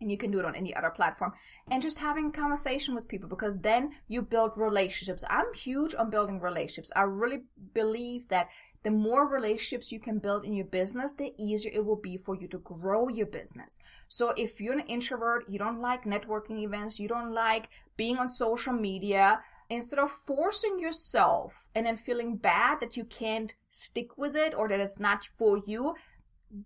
and 0.00 0.10
you 0.10 0.18
can 0.18 0.30
do 0.30 0.38
it 0.38 0.44
on 0.44 0.54
any 0.54 0.74
other 0.74 0.90
platform 0.90 1.32
and 1.70 1.82
just 1.82 1.98
having 1.98 2.30
conversation 2.30 2.94
with 2.94 3.08
people 3.08 3.28
because 3.28 3.58
then 3.58 3.90
you 4.08 4.22
build 4.22 4.52
relationships 4.56 5.24
i'm 5.30 5.52
huge 5.54 5.94
on 5.94 6.10
building 6.10 6.40
relationships 6.40 6.92
i 6.94 7.02
really 7.02 7.42
believe 7.74 8.28
that 8.28 8.48
the 8.86 8.92
more 8.92 9.26
relationships 9.26 9.90
you 9.90 9.98
can 9.98 10.20
build 10.20 10.44
in 10.44 10.52
your 10.52 10.64
business, 10.64 11.12
the 11.12 11.32
easier 11.36 11.72
it 11.74 11.84
will 11.84 11.96
be 11.96 12.16
for 12.16 12.36
you 12.36 12.46
to 12.46 12.58
grow 12.58 13.08
your 13.08 13.26
business. 13.26 13.80
So 14.06 14.32
if 14.36 14.60
you're 14.60 14.78
an 14.78 14.86
introvert, 14.86 15.44
you 15.48 15.58
don't 15.58 15.80
like 15.80 16.04
networking 16.04 16.62
events, 16.62 17.00
you 17.00 17.08
don't 17.08 17.34
like 17.34 17.68
being 17.96 18.16
on 18.16 18.28
social 18.28 18.72
media, 18.72 19.40
instead 19.68 19.98
of 19.98 20.12
forcing 20.12 20.78
yourself 20.78 21.66
and 21.74 21.84
then 21.84 21.96
feeling 21.96 22.36
bad 22.36 22.78
that 22.78 22.96
you 22.96 23.02
can't 23.02 23.56
stick 23.68 24.16
with 24.16 24.36
it 24.36 24.54
or 24.54 24.68
that 24.68 24.78
it's 24.78 25.00
not 25.00 25.24
for 25.36 25.60
you, 25.66 25.96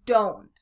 don't. 0.04 0.60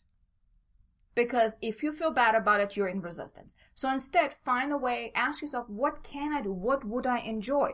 Because 1.16 1.59
if 1.61 1.83
you 1.83 1.90
feel 1.90 2.12
bad 2.12 2.37
about 2.37 2.61
it, 2.61 2.77
you're 2.77 2.87
in 2.87 3.01
resistance. 3.01 3.57
So 3.75 3.90
instead, 3.90 4.33
find 4.33 4.73
a 4.73 4.77
way, 4.77 5.11
ask 5.12 5.42
yourself, 5.42 5.68
what 5.68 6.05
can 6.05 6.33
I 6.33 6.40
do? 6.40 6.53
What 6.53 6.85
would 6.85 7.05
I 7.05 7.18
enjoy? 7.18 7.71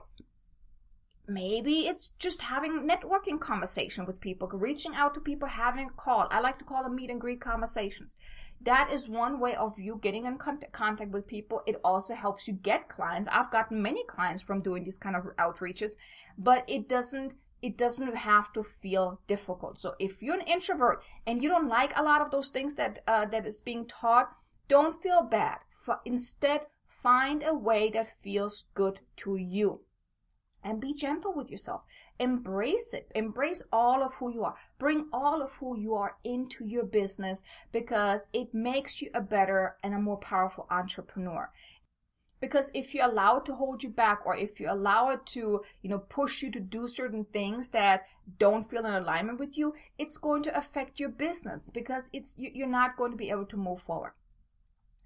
Maybe 1.27 1.87
it's 1.87 2.11
just 2.19 2.43
having 2.43 2.89
networking 2.89 3.41
conversation 3.41 4.07
with 4.07 4.21
people 4.21 4.49
reaching 4.49 4.95
out 4.95 5.15
to 5.15 5.21
people 5.21 5.49
having 5.49 5.87
a 5.87 5.93
call. 5.93 6.29
I 6.31 6.41
like 6.41 6.59
to 6.59 6.65
call 6.65 6.83
them 6.83 6.97
meet 6.97 7.11
and 7.11 7.21
greet 7.21 7.41
conversations. 7.41 8.15
That 8.61 8.91
is 8.93 9.09
one 9.09 9.41
way 9.41 9.55
of 9.57 9.79
you 9.79 9.99
getting 10.01 10.25
in 10.25 10.39
contact 10.39 11.11
with 11.11 11.27
people. 11.27 11.63
It 11.67 11.77
also 11.85 12.15
helps 12.15 12.49
you 12.49 12.55
get 12.55 12.89
clients. 12.89 13.29
I've 13.31 13.51
gotten 13.51 13.83
many 13.83 14.05
clients 14.07 14.43
from 14.43 14.63
doing 14.63 14.85
these 14.85 14.97
kind 14.97 15.17
of 15.17 15.25
outreaches 15.37 15.97
but 16.39 16.65
it 16.67 16.89
doesn't 16.89 17.35
it 17.63 17.79
doesn't 17.79 18.15
have 18.15 18.53
to 18.53 18.63
feel 18.63 19.23
difficult. 19.27 19.79
So 19.79 19.95
if 19.99 20.23
you're 20.23 20.35
an 20.39 20.47
introvert 20.47 21.03
and 21.27 21.43
you 21.43 21.49
don't 21.49 21.67
like 21.67 21.97
a 21.97 22.03
lot 22.03 22.21
of 22.21 22.31
those 22.31 22.51
things 22.51 22.75
that 22.75 22.99
uh, 23.07 23.25
that 23.27 23.47
is 23.47 23.61
being 23.61 23.87
taught 23.87 24.31
don't 24.69 25.01
feel 25.03 25.23
bad. 25.23 25.59
F- 25.89 26.01
instead 26.05 26.63
find 26.87 27.43
a 27.43 27.55
way 27.55 27.91
that 27.91 28.07
feels 28.07 28.67
good 28.75 29.01
to 29.17 29.37
you 29.37 29.81
and 30.65 30.81
be 30.81 30.95
gentle 30.95 31.35
with 31.35 31.51
yourself. 31.51 31.83
Embrace 32.19 32.95
it. 32.95 33.13
Embrace 33.15 33.63
all 33.71 34.03
of 34.03 34.15
who 34.15 34.33
you 34.33 34.43
are. 34.43 34.57
Bring 34.79 35.09
all 35.13 35.43
of 35.43 35.53
who 35.57 35.79
you 35.79 35.95
are 35.95 36.17
into 36.25 36.65
your 36.65 36.85
business 36.85 37.45
because 37.71 38.29
it 38.33 38.55
makes 38.55 39.03
you 39.03 39.11
a 39.15 39.21
better 39.21 39.77
and 39.83 39.95
a 39.95 39.99
more 39.99 40.17
powerful 40.17 40.67
entrepreneur. 40.71 41.51
Because 42.41 42.71
if 42.75 42.95
you 42.95 43.01
allow 43.03 43.39
it 43.39 43.45
to 43.47 43.55
hold 43.55 43.83
you 43.83 43.89
back 43.89 44.21
or 44.27 44.37
if 44.37 44.61
you 44.61 44.71
allow 44.71 45.11
it 45.11 45.25
to, 45.27 45.63
you 45.83 45.91
know, 45.91 45.99
push 45.99 46.43
you 46.43 46.51
to 46.51 46.61
do 46.61 46.89
certain 46.89 47.25
things 47.25 47.71
that 47.71 48.03
don't 48.39 48.69
feel 48.69 48.85
in 48.85 48.93
alignment 48.93 49.39
with 49.39 49.57
you, 49.57 49.75
it's 49.99 50.19
going 50.19 50.43
to 50.43 50.57
affect 50.57 51.01
your 51.01 51.09
business 51.09 51.71
because 51.71 52.11
it's, 52.13 52.35
you're 52.39 52.67
not 52.67 52.97
going 52.97 53.13
to 53.13 53.17
be 53.17 53.31
able 53.31 53.47
to 53.47 53.57
move 53.57 53.81
forward. 53.81 54.13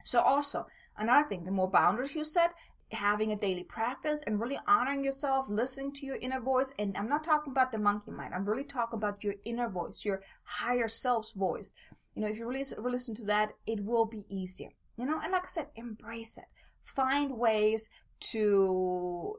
So 0.02 0.20
also, 0.20 0.66
another 0.96 1.28
thing, 1.28 1.44
the 1.44 1.50
more 1.50 1.70
boundaries 1.70 2.16
you 2.16 2.24
set, 2.24 2.54
having 2.92 3.32
a 3.32 3.36
daily 3.36 3.64
practice 3.64 4.20
and 4.26 4.40
really 4.40 4.58
honoring 4.66 5.04
yourself, 5.04 5.48
listening 5.48 5.92
to 5.92 6.06
your 6.06 6.16
inner 6.16 6.40
voice. 6.40 6.72
And 6.78 6.96
I'm 6.96 7.08
not 7.08 7.24
talking 7.24 7.52
about 7.52 7.72
the 7.72 7.78
monkey 7.78 8.10
mind. 8.10 8.34
I'm 8.34 8.44
really 8.44 8.64
talking 8.64 8.96
about 8.96 9.22
your 9.22 9.34
inner 9.44 9.68
voice, 9.68 10.04
your 10.04 10.22
higher 10.44 10.88
self's 10.88 11.32
voice. 11.32 11.74
You 12.14 12.22
know, 12.22 12.28
if 12.28 12.38
you 12.38 12.46
really 12.46 12.64
listen 12.78 13.14
to 13.16 13.24
that, 13.24 13.52
it 13.66 13.84
will 13.84 14.06
be 14.06 14.24
easier. 14.28 14.70
You 14.96 15.06
know, 15.06 15.20
and 15.22 15.32
like 15.32 15.44
I 15.44 15.48
said, 15.48 15.68
embrace 15.76 16.38
it. 16.38 16.46
Find 16.82 17.38
ways 17.38 17.90
to 18.32 19.36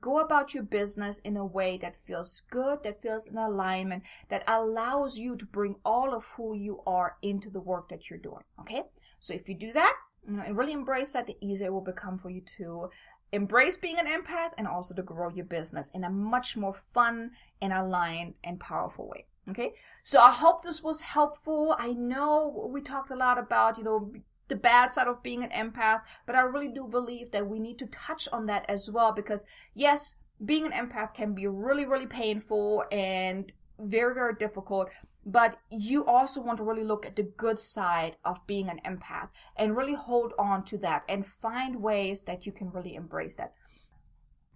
go 0.00 0.18
about 0.18 0.54
your 0.54 0.62
business 0.62 1.18
in 1.18 1.36
a 1.36 1.44
way 1.44 1.76
that 1.78 1.96
feels 1.96 2.42
good, 2.50 2.82
that 2.84 3.02
feels 3.02 3.28
in 3.28 3.36
alignment, 3.36 4.02
that 4.28 4.44
allows 4.46 5.18
you 5.18 5.36
to 5.36 5.44
bring 5.44 5.76
all 5.84 6.14
of 6.14 6.24
who 6.36 6.56
you 6.56 6.80
are 6.86 7.16
into 7.22 7.50
the 7.50 7.60
work 7.60 7.88
that 7.88 8.08
you're 8.08 8.18
doing. 8.18 8.42
Okay. 8.60 8.84
So 9.18 9.34
if 9.34 9.48
you 9.48 9.54
do 9.54 9.72
that, 9.72 9.94
you 10.28 10.36
know, 10.36 10.42
and 10.42 10.56
really 10.56 10.72
embrace 10.72 11.12
that, 11.12 11.26
the 11.26 11.36
easier 11.40 11.68
it 11.68 11.72
will 11.72 11.80
become 11.80 12.18
for 12.18 12.30
you 12.30 12.42
to 12.56 12.90
embrace 13.32 13.76
being 13.76 13.98
an 13.98 14.06
empath 14.06 14.50
and 14.56 14.66
also 14.66 14.94
to 14.94 15.02
grow 15.02 15.28
your 15.28 15.44
business 15.44 15.90
in 15.94 16.04
a 16.04 16.10
much 16.10 16.56
more 16.56 16.74
fun 16.74 17.32
and 17.60 17.72
aligned 17.72 18.34
and 18.44 18.60
powerful 18.60 19.08
way. 19.08 19.26
Okay. 19.48 19.74
So 20.02 20.20
I 20.20 20.30
hope 20.30 20.62
this 20.62 20.82
was 20.82 21.00
helpful. 21.00 21.76
I 21.78 21.92
know 21.92 22.68
we 22.72 22.80
talked 22.80 23.10
a 23.10 23.16
lot 23.16 23.38
about, 23.38 23.76
you 23.76 23.84
know, 23.84 24.12
the 24.48 24.56
bad 24.56 24.90
side 24.90 25.08
of 25.08 25.22
being 25.22 25.42
an 25.42 25.50
empath, 25.50 26.02
but 26.26 26.36
I 26.36 26.42
really 26.42 26.68
do 26.68 26.86
believe 26.86 27.30
that 27.32 27.48
we 27.48 27.58
need 27.58 27.78
to 27.78 27.86
touch 27.86 28.28
on 28.32 28.46
that 28.46 28.64
as 28.68 28.90
well 28.90 29.12
because 29.12 29.44
yes, 29.74 30.16
being 30.44 30.66
an 30.66 30.72
empath 30.72 31.14
can 31.14 31.34
be 31.34 31.46
really, 31.46 31.86
really 31.86 32.06
painful 32.06 32.84
and 32.90 33.52
very, 33.78 34.14
very 34.14 34.34
difficult 34.34 34.90
but 35.26 35.58
you 35.70 36.04
also 36.04 36.40
want 36.40 36.58
to 36.58 36.64
really 36.64 36.84
look 36.84 37.06
at 37.06 37.16
the 37.16 37.22
good 37.22 37.58
side 37.58 38.16
of 38.24 38.46
being 38.46 38.68
an 38.68 38.80
empath 38.84 39.30
and 39.56 39.76
really 39.76 39.94
hold 39.94 40.32
on 40.38 40.64
to 40.64 40.78
that 40.78 41.04
and 41.08 41.26
find 41.26 41.82
ways 41.82 42.24
that 42.24 42.46
you 42.46 42.52
can 42.52 42.70
really 42.70 42.94
embrace 42.94 43.36
that. 43.36 43.54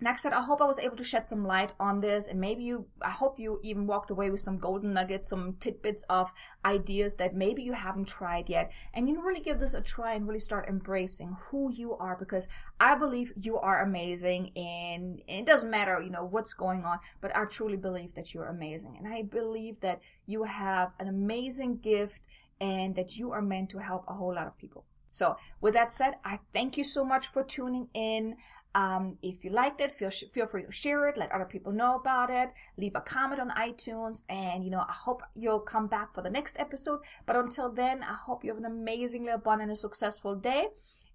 Next, 0.01 0.25
I 0.25 0.41
hope 0.41 0.61
I 0.61 0.65
was 0.67 0.79
able 0.79 0.97
to 0.97 1.03
shed 1.03 1.29
some 1.29 1.45
light 1.45 1.73
on 1.81 2.01
this, 2.01 2.29
and 2.29 2.41
maybe 2.41 2.63
you, 2.63 2.87
I 3.03 3.11
hope 3.11 3.41
you 3.41 3.59
even 3.65 3.87
walked 3.87 4.11
away 4.11 4.31
with 4.31 4.39
some 4.39 4.59
golden 4.59 4.93
nuggets, 4.93 5.31
some 5.31 5.55
tidbits 5.55 6.05
of 6.09 6.33
ideas 6.65 7.17
that 7.17 7.35
maybe 7.35 7.63
you 7.65 7.73
haven't 7.73 8.07
tried 8.07 8.49
yet. 8.49 8.71
And 8.95 9.09
you 9.09 9.21
really 9.21 9.41
give 9.41 9.59
this 9.59 9.75
a 9.75 9.81
try 9.81 10.15
and 10.15 10.29
really 10.29 10.39
start 10.39 10.69
embracing 10.69 11.37
who 11.51 11.73
you 11.73 11.95
are 11.97 12.17
because 12.17 12.47
I 12.79 12.95
believe 12.95 13.33
you 13.41 13.59
are 13.59 13.83
amazing, 13.83 14.53
and 14.57 15.21
it 15.27 15.45
doesn't 15.45 15.71
matter, 15.71 16.01
you 16.01 16.11
know, 16.11 16.25
what's 16.25 16.55
going 16.55 16.85
on, 16.85 17.01
but 17.21 17.35
I 17.37 17.45
truly 17.47 17.77
believe 17.77 18.15
that 18.15 18.33
you're 18.33 18.47
amazing. 18.47 18.97
And 18.97 19.13
I 19.13 19.23
believe 19.23 19.81
that 19.81 20.01
you 20.27 20.45
have 20.45 20.93
an 21.01 21.09
amazing 21.09 21.79
gift 21.79 22.21
and 22.61 22.95
that 22.95 23.17
you 23.17 23.33
are 23.33 23.43
meant 23.43 23.71
to 23.71 23.79
help 23.79 24.05
a 24.07 24.15
whole 24.15 24.35
lot 24.35 24.47
of 24.47 24.57
people. 24.59 24.85
So, 25.11 25.37
with 25.61 25.75
that 25.75 25.91
said, 25.91 26.15
I 26.25 26.41
thank 26.53 26.77
you 26.77 26.85
so 26.85 27.05
much 27.05 27.27
for 27.27 27.43
tuning 27.43 27.89
in. 27.95 28.37
Um, 28.75 29.19
if 29.23 29.45
you 29.45 29.51
liked 29.51 29.81
it, 29.81 29.93
feel 29.93 30.11
feel 30.11 30.47
free 30.47 30.65
to 30.65 30.71
share 30.71 31.09
it, 31.09 31.17
let 31.17 31.33
other 31.33 31.47
people 31.47 31.73
know 31.73 31.97
about 31.97 32.31
it, 32.31 32.51
leave 32.77 32.93
a 32.95 33.01
comment 33.01 33.41
on 33.41 33.51
iTunes, 33.51 34.25
and 34.29 34.65
you 34.65 34.71
know 34.71 34.81
I 34.81 34.93
hope 34.93 35.23
you'll 35.35 35.61
come 35.61 35.87
back 35.87 36.15
for 36.15 36.23
the 36.23 36.31
next 36.31 36.59
episode. 36.59 37.01
But 37.27 37.37
until 37.37 37.73
then, 37.73 38.03
I 38.03 38.15
hope 38.15 38.45
you 38.45 38.51
have 38.51 38.59
an 38.59 38.67
amazingly 38.67 39.33
abundant 39.33 39.71
and 39.71 39.79
successful 39.79 40.35
day, 40.37 40.69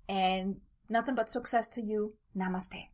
and 0.09 0.57
nothing 0.89 1.15
but 1.15 1.29
success 1.29 1.67
to 1.69 1.81
you. 1.81 2.15
Namaste. 2.35 2.87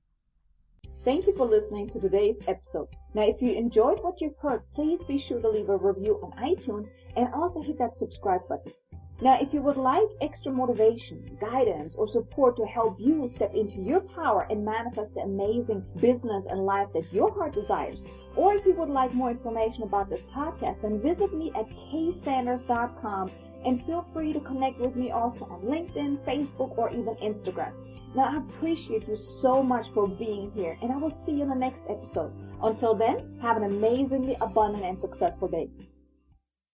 Thank 1.05 1.27
you 1.27 1.35
for 1.35 1.45
listening 1.45 1.89
to 1.91 1.99
today's 1.99 2.37
episode. 2.47 2.89
Now, 3.13 3.23
if 3.23 3.41
you 3.41 3.53
enjoyed 3.53 4.03
what 4.03 4.19
you've 4.19 4.37
heard, 4.41 4.61
please 4.75 5.01
be 5.03 5.17
sure 5.17 5.39
to 5.39 5.49
leave 5.49 5.69
a 5.69 5.77
review 5.77 6.19
on 6.21 6.31
iTunes 6.43 6.89
and 7.15 7.33
also 7.33 7.61
hit 7.61 7.77
that 7.79 7.95
subscribe 7.95 8.41
button. 8.49 8.73
Now, 9.21 9.37
if 9.39 9.53
you 9.53 9.61
would 9.61 9.75
like 9.75 10.07
extra 10.21 10.49
motivation, 10.49 11.37
guidance, 11.41 11.93
or 11.95 12.07
support 12.07 12.55
to 12.55 12.65
help 12.65 12.97
you 12.99 13.27
step 13.27 13.53
into 13.53 13.81
your 13.81 13.99
power 13.99 14.47
and 14.49 14.63
manifest 14.63 15.15
the 15.15 15.21
amazing 15.21 15.83
business 15.99 16.45
and 16.45 16.65
life 16.65 16.87
that 16.93 17.11
your 17.11 17.33
heart 17.33 17.53
desires, 17.53 18.01
or 18.37 18.53
if 18.53 18.65
you 18.65 18.73
would 18.75 18.89
like 18.89 19.13
more 19.13 19.29
information 19.29 19.83
about 19.83 20.09
this 20.09 20.23
podcast, 20.23 20.81
then 20.81 21.01
visit 21.01 21.33
me 21.33 21.51
at 21.53 21.69
ksanders.com 21.69 23.29
and 23.65 23.85
feel 23.85 24.03
free 24.13 24.31
to 24.31 24.39
connect 24.39 24.79
with 24.79 24.95
me 24.95 25.11
also 25.11 25.43
on 25.45 25.63
LinkedIn, 25.63 26.19
Facebook, 26.19 26.77
or 26.77 26.89
even 26.91 27.15
Instagram. 27.15 27.73
Now, 28.15 28.23
I 28.33 28.37
appreciate 28.37 29.05
you 29.05 29.17
so 29.17 29.61
much 29.61 29.91
for 29.91 30.07
being 30.07 30.49
here, 30.55 30.77
and 30.81 30.93
I 30.93 30.95
will 30.95 31.09
see 31.09 31.33
you 31.33 31.43
in 31.43 31.49
the 31.49 31.55
next 31.55 31.83
episode. 31.89 32.33
Until 32.63 32.95
then, 32.95 33.37
have 33.41 33.57
an 33.57 33.63
amazingly 33.63 34.37
abundant 34.39 34.85
and 34.85 34.97
successful 34.97 35.49
day. 35.49 35.69